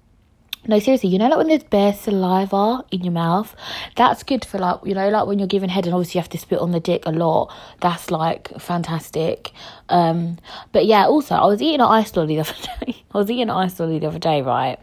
no, 0.68 0.80
seriously, 0.80 1.10
you 1.10 1.18
know, 1.18 1.28
like 1.28 1.38
when 1.38 1.48
there's 1.48 1.64
bare 1.64 1.94
saliva 1.94 2.84
in 2.92 3.04
your 3.04 3.14
mouth, 3.14 3.56
that's 3.96 4.24
good 4.24 4.46
for 4.46 4.58
like, 4.58 4.80
you 4.84 4.94
know, 4.94 5.10
like 5.10 5.26
when 5.28 5.40
you're 5.40 5.48
giving 5.48 5.70
head 5.70 5.86
and 5.86 5.94
obviously 5.94 6.20
you 6.20 6.22
have 6.22 6.30
to 6.30 6.38
spit 6.38 6.60
on 6.60 6.72
the 6.72 6.80
dick 6.80 7.04
a 7.06 7.12
lot. 7.12 7.54
That's 7.82 8.12
like 8.12 8.50
fantastic. 8.60 9.52
Um, 9.90 10.38
but 10.72 10.86
yeah, 10.86 11.06
also, 11.06 11.36
I 11.36 11.46
was 11.46 11.62
eating 11.62 11.82
an 11.82 11.88
ice 11.88 12.16
lolly 12.16 12.36
the 12.36 12.42
other 12.50 12.86
day. 12.86 13.04
I 13.14 13.18
was 13.18 13.30
eating 13.30 13.44
an 13.44 13.50
ice 13.50 13.80
lolly 13.80 14.00
the 14.00 14.08
other 14.08 14.20
day, 14.20 14.42
right? 14.42 14.80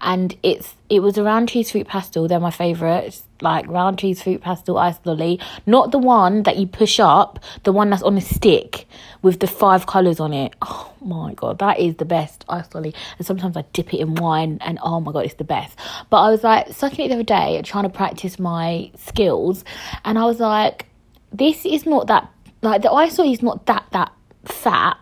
And 0.00 0.36
it's 0.42 0.74
it 0.88 1.00
was 1.00 1.18
around 1.18 1.48
Rowntree's 1.48 1.70
fruit 1.70 1.88
pastel. 1.88 2.28
They're 2.28 2.40
my 2.40 2.50
favourites 2.50 3.27
like 3.42 3.66
Rowntree's 3.66 4.22
fruit 4.22 4.40
pastel 4.40 4.78
ice 4.78 4.98
lolly, 5.04 5.40
not 5.66 5.92
the 5.92 5.98
one 5.98 6.42
that 6.44 6.56
you 6.56 6.66
push 6.66 7.00
up, 7.00 7.38
the 7.64 7.72
one 7.72 7.90
that's 7.90 8.02
on 8.02 8.16
a 8.16 8.20
stick 8.20 8.86
with 9.22 9.40
the 9.40 9.46
five 9.46 9.86
colours 9.86 10.20
on 10.20 10.32
it. 10.32 10.54
Oh 10.62 10.92
my 11.00 11.34
god, 11.34 11.58
that 11.58 11.78
is 11.78 11.96
the 11.96 12.04
best 12.04 12.44
ice 12.48 12.72
lolly. 12.74 12.94
And 13.18 13.26
sometimes 13.26 13.56
I 13.56 13.64
dip 13.72 13.94
it 13.94 14.00
in 14.00 14.14
wine 14.14 14.58
and 14.60 14.78
oh 14.82 15.00
my 15.00 15.12
god, 15.12 15.24
it's 15.24 15.34
the 15.34 15.44
best. 15.44 15.78
But 16.10 16.22
I 16.22 16.30
was 16.30 16.44
like 16.44 16.72
sucking 16.72 17.04
it 17.04 17.08
the 17.08 17.14
other 17.14 17.22
day 17.22 17.60
trying 17.62 17.84
to 17.84 17.90
practice 17.90 18.38
my 18.38 18.90
skills 18.96 19.64
and 20.04 20.18
I 20.18 20.24
was 20.24 20.40
like, 20.40 20.86
this 21.32 21.66
is 21.66 21.86
not 21.86 22.06
that 22.08 22.30
like 22.62 22.82
the 22.82 22.90
ice 22.90 23.18
lolly 23.18 23.32
is 23.32 23.42
not 23.42 23.66
that 23.66 23.86
that 23.92 24.12
fat, 24.44 24.96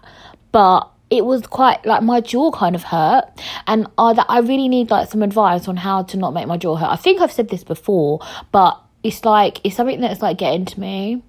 but 0.52 0.90
it 1.10 1.24
was 1.24 1.46
quite 1.46 1.84
like 1.86 2.02
my 2.02 2.20
jaw 2.20 2.50
kind 2.50 2.74
of 2.74 2.82
hurt 2.82 3.24
and 3.66 3.86
uh, 3.96 4.12
that 4.12 4.26
I 4.28 4.40
really 4.40 4.68
need 4.68 4.90
like 4.90 5.10
some 5.10 5.22
advice 5.22 5.68
on 5.68 5.76
how 5.76 6.02
to 6.02 6.16
not 6.16 6.34
make 6.34 6.46
my 6.46 6.56
jaw 6.56 6.76
hurt. 6.76 6.88
I 6.88 6.96
think 6.96 7.20
I've 7.20 7.32
said 7.32 7.48
this 7.48 7.62
before, 7.62 8.20
but 8.50 8.80
it's 9.02 9.24
like 9.24 9.60
it's 9.64 9.76
something 9.76 10.00
that's 10.00 10.20
like 10.20 10.38
getting 10.38 10.64
to 10.64 10.80
me. 10.80 11.22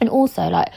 And 0.00 0.08
also, 0.08 0.42
like, 0.42 0.68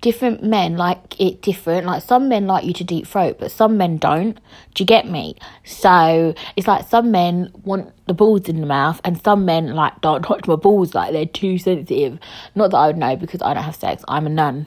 different 0.00 0.42
men 0.42 0.76
like 0.76 1.20
it 1.20 1.42
different. 1.42 1.86
Like 1.86 2.02
some 2.02 2.28
men 2.28 2.46
like 2.46 2.64
you 2.64 2.72
to 2.72 2.84
deep 2.84 3.06
throat, 3.06 3.36
but 3.38 3.50
some 3.50 3.76
men 3.76 3.98
don't. 3.98 4.38
Do 4.74 4.82
you 4.82 4.86
get 4.86 5.06
me? 5.06 5.36
So 5.64 6.34
it's 6.56 6.66
like 6.66 6.88
some 6.88 7.10
men 7.10 7.50
want 7.64 7.92
the 8.06 8.14
balls 8.14 8.48
in 8.48 8.60
the 8.60 8.66
mouth, 8.66 9.00
and 9.04 9.22
some 9.22 9.44
men 9.44 9.74
like 9.74 10.00
don't 10.00 10.22
touch 10.24 10.46
my 10.46 10.56
balls. 10.56 10.94
Like 10.94 11.12
they're 11.12 11.26
too 11.26 11.58
sensitive. 11.58 12.18
Not 12.54 12.70
that 12.70 12.78
I 12.78 12.86
would 12.88 12.96
know 12.96 13.16
because 13.16 13.42
I 13.42 13.54
don't 13.54 13.62
have 13.62 13.76
sex. 13.76 14.02
I'm 14.08 14.26
a 14.26 14.30
nun. 14.30 14.66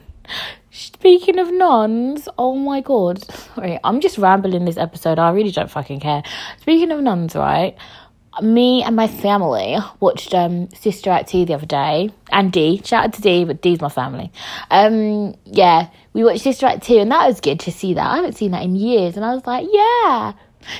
Speaking 0.70 1.38
of 1.38 1.52
nuns, 1.52 2.28
oh 2.38 2.56
my 2.56 2.80
god. 2.80 3.22
Sorry, 3.54 3.78
I'm 3.84 4.00
just 4.00 4.18
rambling 4.18 4.64
this 4.64 4.78
episode. 4.78 5.18
I 5.18 5.30
really 5.30 5.50
don't 5.50 5.70
fucking 5.70 6.00
care. 6.00 6.22
Speaking 6.60 6.90
of 6.90 7.00
nuns, 7.00 7.34
right? 7.34 7.76
me 8.40 8.82
and 8.82 8.96
my 8.96 9.06
family 9.06 9.76
watched 10.00 10.32
um, 10.32 10.70
Sister 10.70 11.10
Act 11.10 11.28
2 11.28 11.44
the 11.44 11.54
other 11.54 11.66
day, 11.66 12.10
and 12.30 12.50
D. 12.50 12.80
Shout 12.84 13.04
out 13.04 13.12
to 13.14 13.20
D, 13.20 13.44
but 13.44 13.60
D's 13.60 13.80
my 13.80 13.88
family. 13.88 14.32
Um, 14.70 15.34
yeah, 15.44 15.88
we 16.14 16.24
watched 16.24 16.42
Sister 16.42 16.66
Act 16.66 16.84
2, 16.84 16.98
and 16.98 17.10
that 17.10 17.26
was 17.26 17.40
good 17.40 17.60
to 17.60 17.72
see 17.72 17.94
that. 17.94 18.06
I 18.06 18.16
haven't 18.16 18.36
seen 18.36 18.52
that 18.52 18.62
in 18.62 18.74
years, 18.74 19.16
and 19.16 19.24
I 19.24 19.34
was 19.34 19.46
like, 19.46 19.68
yeah, 19.70 20.32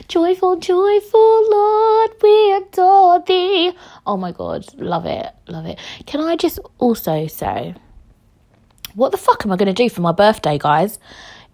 joyful, 0.09 0.57
joyful 0.57 1.51
Lord, 1.51 2.11
we 2.23 2.55
adore 2.55 3.23
thee. 3.27 3.73
Oh 4.07 4.17
my 4.17 4.33
god, 4.33 4.65
love 4.79 5.05
it, 5.05 5.27
love 5.49 5.67
it. 5.67 5.79
Can 6.07 6.21
I 6.21 6.37
just 6.37 6.59
also 6.79 7.27
say, 7.27 7.75
what 8.95 9.13
the 9.13 9.19
fuck 9.19 9.45
am 9.45 9.53
I 9.53 9.57
going 9.57 9.73
to 9.75 9.83
do 9.83 9.89
for 9.89 10.01
my 10.01 10.13
birthday, 10.13 10.59
guys? 10.59 10.99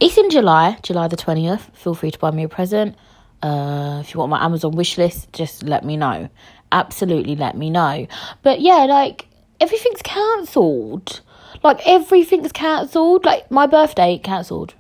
It's 0.00 0.16
in 0.16 0.30
July, 0.30 0.78
July 0.82 1.08
the 1.08 1.16
20th. 1.16 1.74
Feel 1.74 1.94
free 1.94 2.10
to 2.10 2.18
buy 2.18 2.30
me 2.30 2.44
a 2.44 2.48
present. 2.48 2.96
Uh, 3.42 3.98
if 4.00 4.12
you 4.12 4.20
want 4.20 4.30
my 4.30 4.44
Amazon 4.44 4.72
wish 4.72 4.98
list, 4.98 5.32
just 5.32 5.62
let 5.62 5.84
me 5.84 5.96
know. 5.96 6.28
Absolutely 6.72 7.36
let 7.36 7.56
me 7.56 7.70
know. 7.70 8.06
But 8.42 8.60
yeah, 8.60 8.84
like 8.84 9.26
everything's 9.60 10.02
cancelled. 10.02 11.20
Like 11.62 11.80
everything's 11.86 12.52
cancelled. 12.52 13.24
Like 13.24 13.50
my 13.50 13.66
birthday 13.66 14.18
cancelled. 14.18 14.74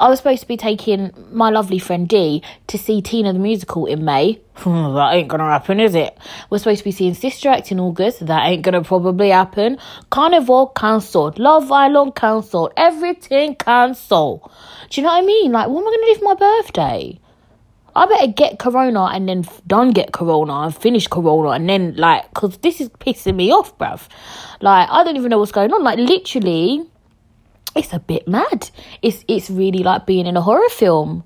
I 0.00 0.08
was 0.08 0.18
supposed 0.18 0.42
to 0.42 0.48
be 0.48 0.56
taking 0.56 1.12
my 1.30 1.50
lovely 1.50 1.78
friend 1.78 2.08
D 2.08 2.42
to 2.66 2.76
see 2.76 3.00
Tina 3.00 3.32
the 3.32 3.38
musical 3.38 3.86
in 3.86 4.04
May. 4.04 4.40
that 4.64 5.10
ain't 5.12 5.28
gonna 5.28 5.44
happen, 5.44 5.78
is 5.78 5.94
it? 5.94 6.18
We're 6.50 6.58
supposed 6.58 6.78
to 6.80 6.84
be 6.84 6.90
seeing 6.90 7.14
Sister 7.14 7.48
Act 7.48 7.70
in 7.70 7.78
August. 7.78 8.26
That 8.26 8.44
ain't 8.46 8.62
gonna 8.62 8.82
probably 8.82 9.30
happen. 9.30 9.78
Carnival 10.10 10.68
cancelled. 10.68 11.38
Love 11.38 11.70
Island 11.70 12.16
cancelled. 12.16 12.72
Everything 12.76 13.54
cancelled. 13.54 14.50
Do 14.90 15.00
you 15.00 15.06
know 15.06 15.12
what 15.12 15.22
I 15.22 15.26
mean? 15.26 15.52
Like, 15.52 15.68
what 15.68 15.82
am 15.82 15.88
I 15.88 15.96
gonna 15.96 16.06
do 16.06 16.18
for 16.18 16.24
my 16.24 16.34
birthday? 16.34 17.20
I 17.96 18.06
better 18.06 18.26
get 18.26 18.58
corona 18.58 19.04
and 19.04 19.28
then 19.28 19.44
done 19.68 19.92
get 19.92 20.12
corona 20.12 20.62
and 20.62 20.76
finish 20.76 21.06
corona 21.06 21.50
and 21.50 21.68
then 21.68 21.94
like, 21.94 22.34
cause 22.34 22.58
this 22.58 22.80
is 22.80 22.88
pissing 22.88 23.36
me 23.36 23.52
off, 23.52 23.78
bruv. 23.78 24.08
Like, 24.60 24.88
I 24.90 25.04
don't 25.04 25.16
even 25.16 25.30
know 25.30 25.38
what's 25.38 25.52
going 25.52 25.72
on. 25.72 25.84
Like, 25.84 25.98
literally, 25.98 26.84
it's 27.74 27.92
a 27.92 27.98
bit 27.98 28.26
mad. 28.28 28.70
It's 29.02 29.24
it's 29.28 29.50
really 29.50 29.82
like 29.82 30.06
being 30.06 30.26
in 30.26 30.36
a 30.36 30.40
horror 30.40 30.68
film. 30.70 31.24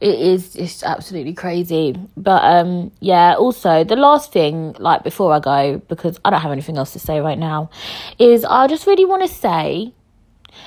It 0.00 0.18
is 0.18 0.56
it's 0.56 0.82
absolutely 0.82 1.34
crazy. 1.34 1.94
But 2.16 2.42
um 2.44 2.90
yeah, 3.00 3.34
also 3.34 3.84
the 3.84 3.96
last 3.96 4.32
thing, 4.32 4.74
like 4.78 5.04
before 5.04 5.32
I 5.32 5.40
go, 5.40 5.78
because 5.88 6.18
I 6.24 6.30
don't 6.30 6.40
have 6.40 6.52
anything 6.52 6.78
else 6.78 6.92
to 6.94 6.98
say 6.98 7.20
right 7.20 7.38
now, 7.38 7.70
is 8.18 8.44
I 8.44 8.66
just 8.66 8.86
really 8.86 9.04
want 9.04 9.22
to 9.22 9.28
say 9.28 9.92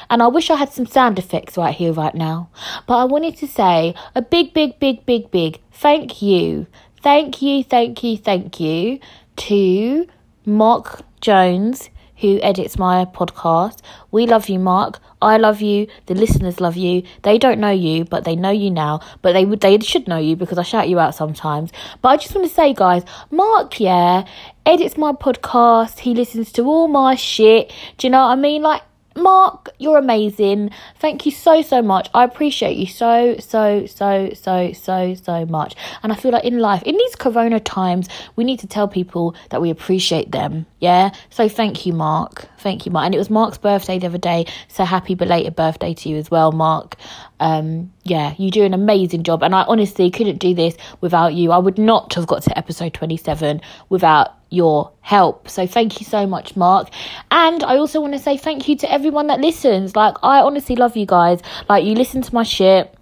and 0.10 0.22
I 0.22 0.28
wish 0.28 0.50
I 0.50 0.56
had 0.56 0.72
some 0.72 0.86
sound 0.86 1.20
effects 1.20 1.58
right 1.58 1.74
here, 1.74 1.94
right 1.94 2.16
now. 2.16 2.50
But 2.88 2.98
I 2.98 3.06
wanted 3.06 3.38
to 3.38 3.48
say 3.48 3.96
a 4.16 4.22
big, 4.22 4.54
big, 4.54 4.80
big, 4.80 5.06
big, 5.06 5.32
big 5.32 5.60
thank 5.72 6.22
you. 6.22 6.68
Thank 7.02 7.42
you, 7.42 7.64
thank 7.64 8.04
you, 8.04 8.18
thank 8.18 8.60
you 8.60 9.00
to 9.36 10.08
Mark 10.46 11.02
Jones, 11.20 11.90
who 12.18 12.40
edits 12.42 12.78
my 12.78 13.06
podcast. 13.06 13.80
We 14.12 14.26
love 14.26 14.50
you, 14.50 14.60
Mark. 14.60 15.00
I 15.22 15.38
love 15.38 15.62
you. 15.62 15.88
The 16.06 16.16
listeners 16.16 16.60
love 16.60 16.76
you. 16.76 17.04
They 17.24 17.38
don't 17.38 17.60
know 17.60 17.72
you, 17.72 18.06
but 18.06 18.24
they 18.24 18.36
know 18.36 18.52
you 18.52 18.70
now. 18.70 19.02
But 19.22 19.34
they 19.34 19.46
would 19.46 19.62
they 19.62 19.80
should 19.80 20.08
know 20.08 20.18
you 20.18 20.36
because 20.36 20.58
I 20.58 20.64
shout 20.64 20.90
you 20.90 21.00
out 21.00 21.16
sometimes. 21.16 21.72
But 22.02 22.10
I 22.10 22.18
just 22.18 22.36
want 22.36 22.48
to 22.48 22.54
say, 22.54 22.74
guys, 22.74 23.04
Mark, 23.32 23.80
yeah, 23.80 24.26
edits 24.66 24.98
my 24.98 25.14
podcast. 25.14 26.00
He 26.00 26.14
listens 26.14 26.52
to 26.54 26.64
all 26.64 26.88
my 26.88 27.16
shit. 27.16 27.72
Do 27.98 28.08
you 28.08 28.12
know 28.12 28.24
what 28.24 28.32
I 28.32 28.36
mean? 28.36 28.62
Like 28.62 28.82
Mark, 29.16 29.70
you're 29.78 29.98
amazing. 29.98 30.72
Thank 31.00 31.26
you 31.26 31.32
so, 31.32 31.62
so 31.62 31.82
much. 31.82 32.10
I 32.14 32.24
appreciate 32.24 32.78
you 32.78 32.88
so, 32.88 33.36
so, 33.40 33.86
so, 33.86 34.32
so, 34.34 34.74
so, 34.74 35.14
so 35.14 35.46
much. 35.46 35.76
And 36.02 36.12
I 36.12 36.16
feel 36.16 36.32
like 36.32 36.44
in 36.44 36.60
life, 36.60 36.82
in 36.84 36.98
these 36.98 37.16
corona 37.16 37.60
times, 37.60 38.10
we 38.36 38.44
need 38.44 38.60
to 38.60 38.68
tell 38.68 38.88
people 38.88 39.36
that 39.50 39.62
we 39.62 39.70
appreciate 39.70 40.32
them. 40.32 40.66
Yeah. 40.80 41.12
So 41.30 41.48
thank 41.48 41.86
you, 41.86 41.94
Mark. 41.94 42.48
Thank 42.58 42.86
you, 42.86 42.92
Mark. 42.92 43.06
And 43.06 43.16
it 43.16 43.20
was 43.20 43.30
Mark's 43.30 43.58
birthday 43.58 44.00
the 44.00 44.08
other 44.08 44.18
day. 44.18 44.46
So 44.68 44.84
happy 44.84 45.16
belated 45.16 45.56
birthday 45.56 45.94
to 45.94 46.10
you 46.10 46.18
as 46.18 46.32
well, 46.32 46.52
Mark. 46.52 46.96
Um, 47.40 47.92
yeah, 48.04 48.34
you 48.38 48.52
do 48.52 48.64
an 48.64 48.74
amazing 48.74 49.24
job. 49.24 49.44
And 49.44 49.54
I 49.54 49.64
honestly 49.64 50.10
couldn't 50.10 50.38
do 50.38 50.54
this 50.54 50.76
without 51.02 51.34
you. 51.34 51.52
I 51.52 51.58
would 51.58 51.78
not 51.78 52.14
have 52.16 52.26
got 52.26 52.44
to 52.44 52.58
episode 52.58 52.94
27 52.94 53.62
without 53.90 54.43
your 54.54 54.92
help. 55.02 55.50
So 55.50 55.66
thank 55.66 56.00
you 56.00 56.06
so 56.06 56.28
much, 56.28 56.56
Mark. 56.56 56.90
And 57.32 57.64
I 57.64 57.78
also 57.78 58.00
want 58.00 58.14
to 58.14 58.20
say 58.20 58.38
thank 58.38 58.68
you 58.70 58.76
to 58.78 58.92
everyone 58.92 59.28
that 59.28 59.42
listens. 59.42 59.96
Like, 59.96 60.16
I 60.22 60.42
honestly 60.42 60.76
love 60.76 60.96
you 60.96 61.08
guys. 61.08 61.42
Like, 61.68 61.84
you 61.84 61.96
listen 61.96 62.22
to 62.22 62.34
my 62.34 62.44
shit. 62.44 62.94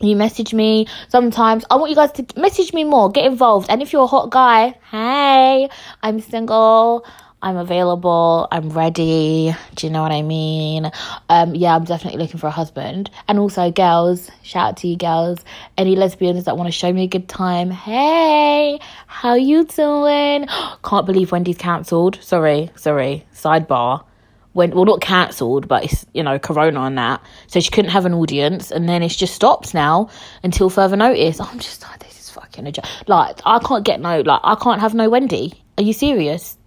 You 0.00 0.16
message 0.16 0.52
me 0.52 0.88
sometimes. 1.08 1.64
I 1.70 1.76
want 1.76 1.90
you 1.90 1.96
guys 1.96 2.12
to 2.12 2.26
message 2.36 2.74
me 2.74 2.82
more, 2.82 3.10
get 3.10 3.24
involved. 3.24 3.70
And 3.70 3.80
if 3.80 3.92
you're 3.92 4.02
a 4.02 4.06
hot 4.08 4.30
guy, 4.30 4.74
hey, 4.90 5.70
I'm 6.02 6.20
single. 6.20 7.06
I'm 7.42 7.56
available, 7.56 8.46
I'm 8.52 8.68
ready. 8.70 9.52
Do 9.74 9.86
you 9.86 9.92
know 9.92 10.00
what 10.00 10.12
I 10.12 10.22
mean? 10.22 10.88
Um, 11.28 11.56
yeah, 11.56 11.74
I'm 11.74 11.82
definitely 11.82 12.22
looking 12.22 12.38
for 12.38 12.46
a 12.46 12.52
husband. 12.52 13.10
And 13.26 13.40
also, 13.40 13.68
girls, 13.72 14.30
shout 14.44 14.68
out 14.68 14.76
to 14.78 14.88
you 14.88 14.96
girls. 14.96 15.44
Any 15.76 15.96
lesbians 15.96 16.44
that 16.44 16.56
want 16.56 16.68
to 16.68 16.72
show 16.72 16.92
me 16.92 17.02
a 17.02 17.08
good 17.08 17.28
time, 17.28 17.72
hey, 17.72 18.78
how 19.08 19.34
you 19.34 19.64
doing? 19.64 20.46
Can't 20.84 21.04
believe 21.04 21.32
Wendy's 21.32 21.58
cancelled. 21.58 22.22
Sorry, 22.22 22.70
sorry. 22.76 23.26
Sidebar. 23.34 24.04
When 24.52 24.70
well, 24.70 24.84
not 24.84 25.00
cancelled, 25.00 25.66
but 25.66 25.84
it's 25.84 26.04
you 26.12 26.22
know 26.22 26.38
Corona 26.38 26.82
and 26.82 26.98
that, 26.98 27.22
so 27.46 27.58
she 27.58 27.70
couldn't 27.70 27.90
have 27.90 28.04
an 28.04 28.12
audience, 28.12 28.70
and 28.70 28.86
then 28.86 29.02
it's 29.02 29.16
just 29.16 29.34
stopped 29.34 29.72
now 29.72 30.10
until 30.44 30.68
further 30.68 30.94
notice. 30.94 31.40
I'm 31.40 31.58
just 31.58 31.82
like, 31.82 32.00
this 32.00 32.20
is 32.20 32.28
fucking 32.28 32.66
a 32.66 32.72
joke. 32.72 32.84
Like 33.08 33.40
I 33.46 33.60
can't 33.60 33.82
get 33.82 33.98
no, 33.98 34.20
like 34.20 34.40
I 34.44 34.54
can't 34.56 34.82
have 34.82 34.92
no 34.92 35.08
Wendy. 35.08 35.54
Are 35.78 35.82
you 35.82 35.94
serious? 35.94 36.58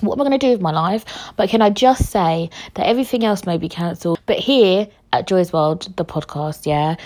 What 0.00 0.14
am 0.14 0.20
I 0.20 0.28
going 0.28 0.38
to 0.38 0.46
do 0.46 0.50
with 0.52 0.60
my 0.60 0.72
life? 0.72 1.04
But 1.36 1.48
can 1.48 1.62
I 1.62 1.70
just 1.70 2.10
say 2.10 2.50
that 2.74 2.86
everything 2.86 3.24
else 3.24 3.46
may 3.46 3.58
be 3.58 3.68
cancelled? 3.68 4.20
But 4.26 4.38
here 4.38 4.88
at 5.12 5.26
Joy's 5.26 5.52
World, 5.52 5.92
the 5.96 6.04
podcast, 6.04 6.66
yeah, 6.66 6.96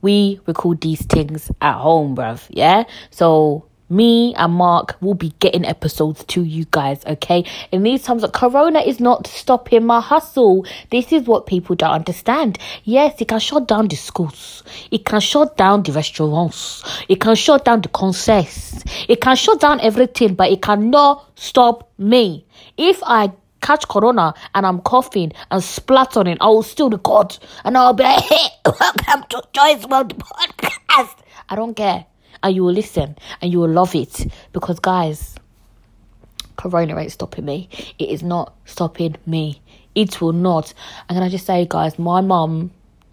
we 0.00 0.40
record 0.46 0.80
these 0.80 1.04
things 1.04 1.50
at 1.60 1.74
home, 1.74 2.16
bruv, 2.16 2.46
yeah? 2.50 2.84
So 3.10 3.67
me 3.90 4.34
and 4.34 4.52
Mark 4.52 4.96
will 5.00 5.14
be 5.14 5.32
getting 5.38 5.64
episodes 5.64 6.24
to 6.24 6.42
you 6.42 6.66
guys, 6.70 7.04
okay? 7.06 7.44
In 7.72 7.82
these 7.82 8.02
times, 8.02 8.24
Corona 8.32 8.80
is 8.80 9.00
not 9.00 9.26
stopping 9.26 9.86
my 9.86 10.00
hustle. 10.00 10.66
This 10.90 11.12
is 11.12 11.26
what 11.26 11.46
people 11.46 11.76
don't 11.76 11.90
understand. 11.90 12.58
Yes, 12.84 13.20
it 13.20 13.28
can 13.28 13.38
shut 13.38 13.66
down 13.66 13.88
the 13.88 13.96
schools. 13.96 14.62
It 14.90 15.04
can 15.04 15.20
shut 15.20 15.56
down 15.56 15.82
the 15.82 15.92
restaurants. 15.92 16.84
It 17.08 17.20
can 17.20 17.34
shut 17.34 17.64
down 17.64 17.80
the 17.80 17.88
concerts. 17.88 18.82
It 19.08 19.20
can 19.20 19.36
shut 19.36 19.60
down 19.60 19.80
everything, 19.80 20.34
but 20.34 20.50
it 20.50 20.62
cannot 20.62 21.30
stop 21.36 21.90
me. 21.98 22.44
If 22.76 23.02
I 23.02 23.32
catch 23.60 23.88
corona 23.88 24.34
and 24.54 24.66
I'm 24.66 24.80
coughing 24.80 25.32
and 25.50 25.62
splattering, 25.62 26.36
I 26.40 26.46
will 26.46 26.62
still 26.62 26.90
record 26.90 27.36
and 27.64 27.76
I'll 27.76 27.92
be 27.92 28.04
like, 28.04 28.22
hey, 28.22 28.48
welcome 28.66 29.24
to 29.30 29.42
Joy's 29.52 29.86
World 29.86 30.16
Podcast. 30.18 31.16
I 31.48 31.56
don't 31.56 31.74
care 31.74 32.06
and 32.42 32.54
you 32.54 32.64
will 32.64 32.72
listen 32.72 33.16
and 33.40 33.52
you 33.52 33.60
will 33.60 33.70
love 33.70 33.94
it 33.94 34.26
because, 34.52 34.78
guys, 34.80 35.36
Corona 36.56 36.98
ain't 36.98 37.12
stopping 37.12 37.44
me. 37.44 37.68
It 37.98 38.08
is 38.08 38.22
not 38.22 38.54
stopping 38.64 39.16
me. 39.26 39.60
It 39.94 40.20
will 40.20 40.32
not. 40.32 40.74
And 41.08 41.16
can 41.16 41.22
I 41.22 41.28
just 41.28 41.46
say, 41.46 41.66
guys, 41.68 41.98
my 41.98 42.20
mum 42.20 42.72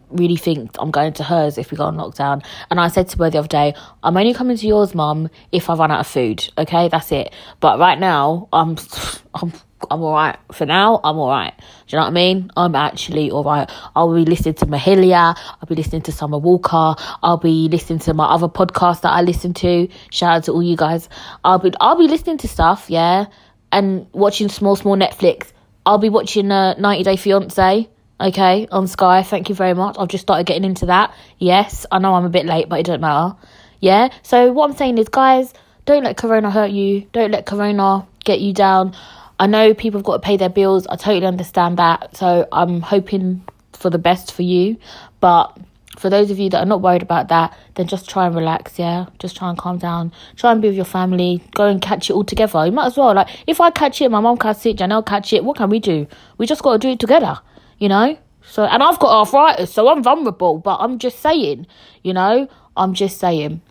really 0.09 0.37
think 0.37 0.71
I'm 0.79 0.91
going 0.91 1.13
to 1.13 1.23
hers 1.23 1.57
if 1.57 1.71
we 1.71 1.77
go 1.77 1.85
on 1.85 1.97
lockdown. 1.97 2.45
And 2.69 2.79
I 2.79 2.87
said 2.87 3.09
to 3.09 3.17
her 3.23 3.29
the 3.29 3.39
other 3.39 3.47
day, 3.47 3.73
I'm 4.03 4.17
only 4.17 4.33
coming 4.33 4.57
to 4.57 4.67
yours, 4.67 4.95
mum, 4.95 5.29
if 5.51 5.69
I 5.69 5.75
run 5.75 5.91
out 5.91 6.01
of 6.01 6.07
food. 6.07 6.47
Okay, 6.57 6.87
that's 6.89 7.11
it. 7.11 7.33
But 7.59 7.79
right 7.79 7.99
now, 7.99 8.49
I'm, 8.53 8.77
I'm 9.33 9.51
I'm 9.91 10.01
alright. 10.01 10.37
For 10.51 10.65
now, 10.65 10.99
I'm 11.03 11.17
alright. 11.17 11.53
Do 11.57 11.63
you 11.87 11.97
know 11.97 12.05
what 12.05 12.09
I 12.09 12.13
mean? 12.13 12.51
I'm 12.55 12.75
actually 12.75 13.31
alright. 13.31 13.69
I'll 13.95 14.13
be 14.13 14.25
listening 14.25 14.55
to 14.55 14.65
Mahalia. 14.65 15.37
I'll 15.37 15.67
be 15.67 15.75
listening 15.75 16.01
to 16.03 16.11
Summer 16.11 16.37
Walker. 16.37 16.95
I'll 17.21 17.37
be 17.37 17.67
listening 17.69 17.99
to 17.99 18.13
my 18.13 18.25
other 18.25 18.47
podcast 18.47 19.01
that 19.01 19.11
I 19.11 19.21
listen 19.21 19.53
to. 19.55 19.87
Shout 20.11 20.37
out 20.37 20.43
to 20.45 20.53
all 20.53 20.63
you 20.63 20.77
guys. 20.77 21.09
I'll 21.43 21.59
be 21.59 21.71
I'll 21.79 21.97
be 21.97 22.07
listening 22.07 22.37
to 22.39 22.47
stuff, 22.47 22.85
yeah, 22.89 23.25
and 23.71 24.07
watching 24.13 24.49
small 24.49 24.75
small 24.75 24.95
Netflix. 24.95 25.51
I'll 25.85 25.99
be 25.99 26.09
watching 26.09 26.51
uh, 26.51 26.75
90 26.79 27.03
Day 27.03 27.15
Fiance. 27.15 27.89
Okay, 28.19 28.67
on 28.71 28.87
Sky. 28.87 29.23
Thank 29.23 29.49
you 29.49 29.55
very 29.55 29.73
much. 29.73 29.97
I've 29.99 30.07
just 30.07 30.21
started 30.23 30.45
getting 30.45 30.63
into 30.63 30.85
that. 30.87 31.13
Yes, 31.37 31.85
I 31.91 31.99
know 31.99 32.13
I'm 32.15 32.25
a 32.25 32.29
bit 32.29 32.45
late, 32.45 32.69
but 32.69 32.79
it 32.79 32.85
doesn't 32.85 33.01
matter. 33.01 33.35
Yeah. 33.79 34.09
So 34.23 34.51
what 34.51 34.69
I'm 34.69 34.75
saying 34.77 34.97
is, 34.97 35.09
guys, 35.09 35.53
don't 35.85 36.03
let 36.03 36.17
Corona 36.17 36.49
hurt 36.49 36.71
you. 36.71 37.07
Don't 37.11 37.31
let 37.31 37.45
Corona 37.45 38.07
get 38.23 38.39
you 38.39 38.53
down 38.53 38.95
I 39.39 39.47
know 39.47 39.73
people 39.73 39.99
have 39.99 40.05
got 40.05 40.13
to 40.13 40.19
pay 40.19 40.37
their 40.37 40.49
bills. 40.49 40.87
I 40.87 40.95
totally 40.95 41.25
understand 41.25 41.77
that. 41.77 42.15
So 42.15 42.47
I'm 42.51 42.81
hoping 42.81 43.43
for 43.73 43.89
the 43.89 43.97
best 43.97 44.31
for 44.31 44.43
you. 44.43 44.77
But 45.19 45.57
for 45.97 46.09
those 46.09 46.31
of 46.31 46.39
you 46.39 46.49
that 46.49 46.59
are 46.59 46.65
not 46.65 46.81
worried 46.81 47.01
about 47.01 47.27
that, 47.29 47.57
then 47.75 47.87
just 47.87 48.09
try 48.09 48.27
and 48.27 48.35
relax, 48.35 48.79
yeah? 48.79 49.07
Just 49.19 49.35
try 49.35 49.49
and 49.49 49.57
calm 49.57 49.77
down. 49.77 50.13
Try 50.37 50.51
and 50.53 50.61
be 50.61 50.69
with 50.69 50.75
your 50.75 50.85
family. 50.85 51.43
Go 51.53 51.67
and 51.67 51.81
catch 51.81 52.09
it 52.09 52.13
all 52.13 52.23
together. 52.23 52.65
You 52.65 52.71
might 52.71 52.87
as 52.87 52.97
well. 52.97 53.13
Like, 53.13 53.27
if 53.45 53.59
I 53.59 53.71
catch 53.71 54.01
it, 54.01 54.09
my 54.09 54.21
mom 54.21 54.37
catch 54.37 54.65
it, 54.65 54.77
Janelle 54.77 55.05
catch 55.05 55.33
it, 55.33 55.43
what 55.43 55.57
can 55.57 55.69
we 55.69 55.79
do? 55.79 56.07
We 56.37 56.45
just 56.47 56.63
got 56.63 56.73
to 56.73 56.79
do 56.79 56.89
it 56.89 56.99
together, 56.99 57.39
you 57.79 57.89
know? 57.89 58.17
So, 58.47 58.63
and 58.63 58.83
I've 58.83 58.99
got 58.99 59.11
arthritis, 59.11 59.73
so 59.73 59.89
I'm 59.89 60.03
vulnerable, 60.03 60.59
but 60.59 60.77
I'm 60.79 60.99
just 60.99 61.19
saying, 61.19 61.67
you 62.03 62.13
know? 62.13 62.47
I'm 62.77 62.93
just 62.93 63.19
saying. 63.19 63.61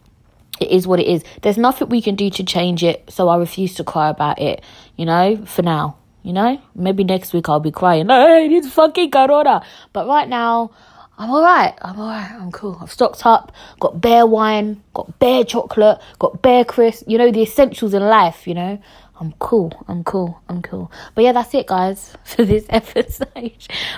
It 0.61 0.71
is 0.71 0.87
what 0.87 1.01
it 1.01 1.07
is. 1.07 1.25
There's 1.43 1.59
nothing 1.59 1.88
we 1.88 2.01
can 2.01 2.14
do 2.14 2.31
to 2.31 2.45
change 2.45 2.83
it, 2.83 3.11
so 3.11 3.29
I 3.29 3.37
refuse 3.37 3.75
to 3.75 3.85
cry 3.85 4.09
about 4.09 4.40
it, 4.40 4.62
you 4.97 5.05
know, 5.05 5.45
for 5.47 5.62
now. 5.62 5.97
You 6.23 6.33
know, 6.33 6.59
maybe 6.75 7.05
next 7.05 7.35
week 7.35 7.51
I'll 7.51 7.61
be 7.61 7.71
crying. 7.71 8.09
Hey, 8.09 8.49
it's 8.51 8.73
fucking 8.73 9.11
Corona. 9.11 9.62
But 9.93 10.07
right 10.07 10.27
now, 10.27 10.71
I'm 11.19 11.31
alright. 11.31 11.75
I'm 11.83 12.01
alright. 12.01 12.31
I'm 12.33 12.51
cool. 12.51 12.79
I've 12.81 12.90
stocked 12.90 13.27
up, 13.27 13.53
got 13.79 14.01
bare 14.01 14.27
wine, 14.27 14.83
got 14.95 15.19
bare 15.19 15.45
chocolate, 15.45 15.99
got 16.19 16.40
bare 16.40 16.64
crisp, 16.64 17.05
you 17.07 17.19
know, 17.19 17.31
the 17.31 17.43
essentials 17.43 17.93
in 17.93 18.03
life, 18.03 18.47
you 18.47 18.55
know. 18.55 18.81
I'm 19.20 19.33
cool. 19.38 19.72
I'm 19.87 20.03
cool. 20.03 20.40
I'm 20.48 20.61
cool. 20.61 20.90
But 21.14 21.24
yeah, 21.24 21.33
that's 21.33 21.55
it, 21.55 21.66
guys, 21.66 22.16
for 22.24 22.44
this 22.44 22.66
episode 22.68 23.53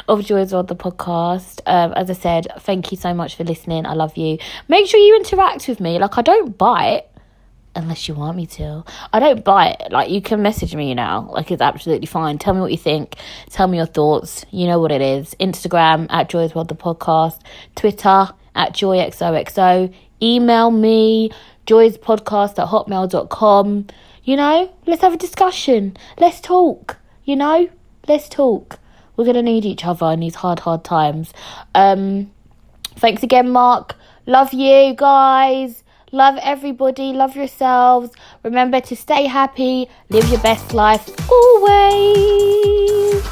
of 0.09 0.25
Joy's 0.25 0.53
World, 0.53 0.69
the 0.69 0.77
podcast. 0.77 1.61
Um, 1.67 1.93
as 1.95 2.11
I 2.11 2.15
said, 2.15 2.49
thank 2.61 2.91
you 2.91 2.99
so 2.99 3.15
much 3.15 3.37
for 3.37 3.45
listening. 3.45 3.87
I 3.87 3.95
love 3.95 4.17
you. 4.17 4.39
Make 4.69 4.87
sure 4.87 5.01
you 5.01 5.17
interact 5.17 5.69
with 5.69 5.81
me. 5.81 5.99
Like, 5.99 6.19
I 6.19 6.23
don't 6.23 6.57
bite 6.59 7.07
unless 7.77 8.09
you 8.09 8.15
want 8.15 8.37
me 8.37 8.47
to. 8.47 8.83
I 9.13 9.21
don't 9.21 9.45
bite. 9.45 9.91
Like 9.91 10.11
you 10.11 10.21
can 10.23 10.43
message 10.43 10.75
me 10.75 10.95
now. 10.95 11.29
Like 11.31 11.51
it's 11.51 11.63
absolutely 11.63 12.07
fine. 12.07 12.39
Tell 12.39 12.55
me 12.55 12.61
what 12.61 12.73
you 12.73 12.79
think. 12.79 13.17
Tell 13.51 13.69
me 13.69 13.77
your 13.77 13.87
thoughts. 13.87 14.45
You 14.51 14.67
know 14.67 14.81
what 14.81 14.91
it 14.91 15.03
is. 15.03 15.35
Instagram 15.39 16.07
at 16.11 16.29
Joy's 16.29 16.55
World 16.55 16.69
the 16.69 16.75
podcast. 16.75 17.39
Twitter 17.75 18.29
at 18.55 18.73
joyxoxo. 18.73 19.95
Email 20.23 20.71
me 20.71 21.31
joyspodcast 21.67 22.59
at 22.59 22.69
hotmail.com. 22.69 23.87
You 24.27 24.37
know, 24.37 24.75
let's 24.87 25.03
have 25.03 25.15
a 25.15 25.17
discussion. 25.17 25.97
Let's 26.19 26.41
talk. 26.41 26.97
You 27.25 27.37
know, 27.37 27.69
let's 28.09 28.29
talk. 28.29 28.81
We're 29.17 29.25
gonna 29.25 29.41
need 29.41 29.65
each 29.65 29.85
other 29.85 30.07
in 30.07 30.19
these 30.19 30.35
hard, 30.35 30.59
hard 30.59 30.83
times. 30.83 31.33
Um, 31.77 32.33
thanks 32.97 33.23
again, 33.23 33.51
Mark. 33.51 33.95
Love 34.27 34.53
you 34.53 34.95
guys. 34.97 35.85
Love 36.11 36.39
everybody, 36.43 37.13
love 37.13 37.37
yourselves. 37.37 38.11
Remember 38.43 38.81
to 38.81 38.97
stay 38.97 39.27
happy, 39.27 39.89
live 40.09 40.29
your 40.29 40.41
best 40.41 40.75
life 40.75 41.09
always. 41.31 43.23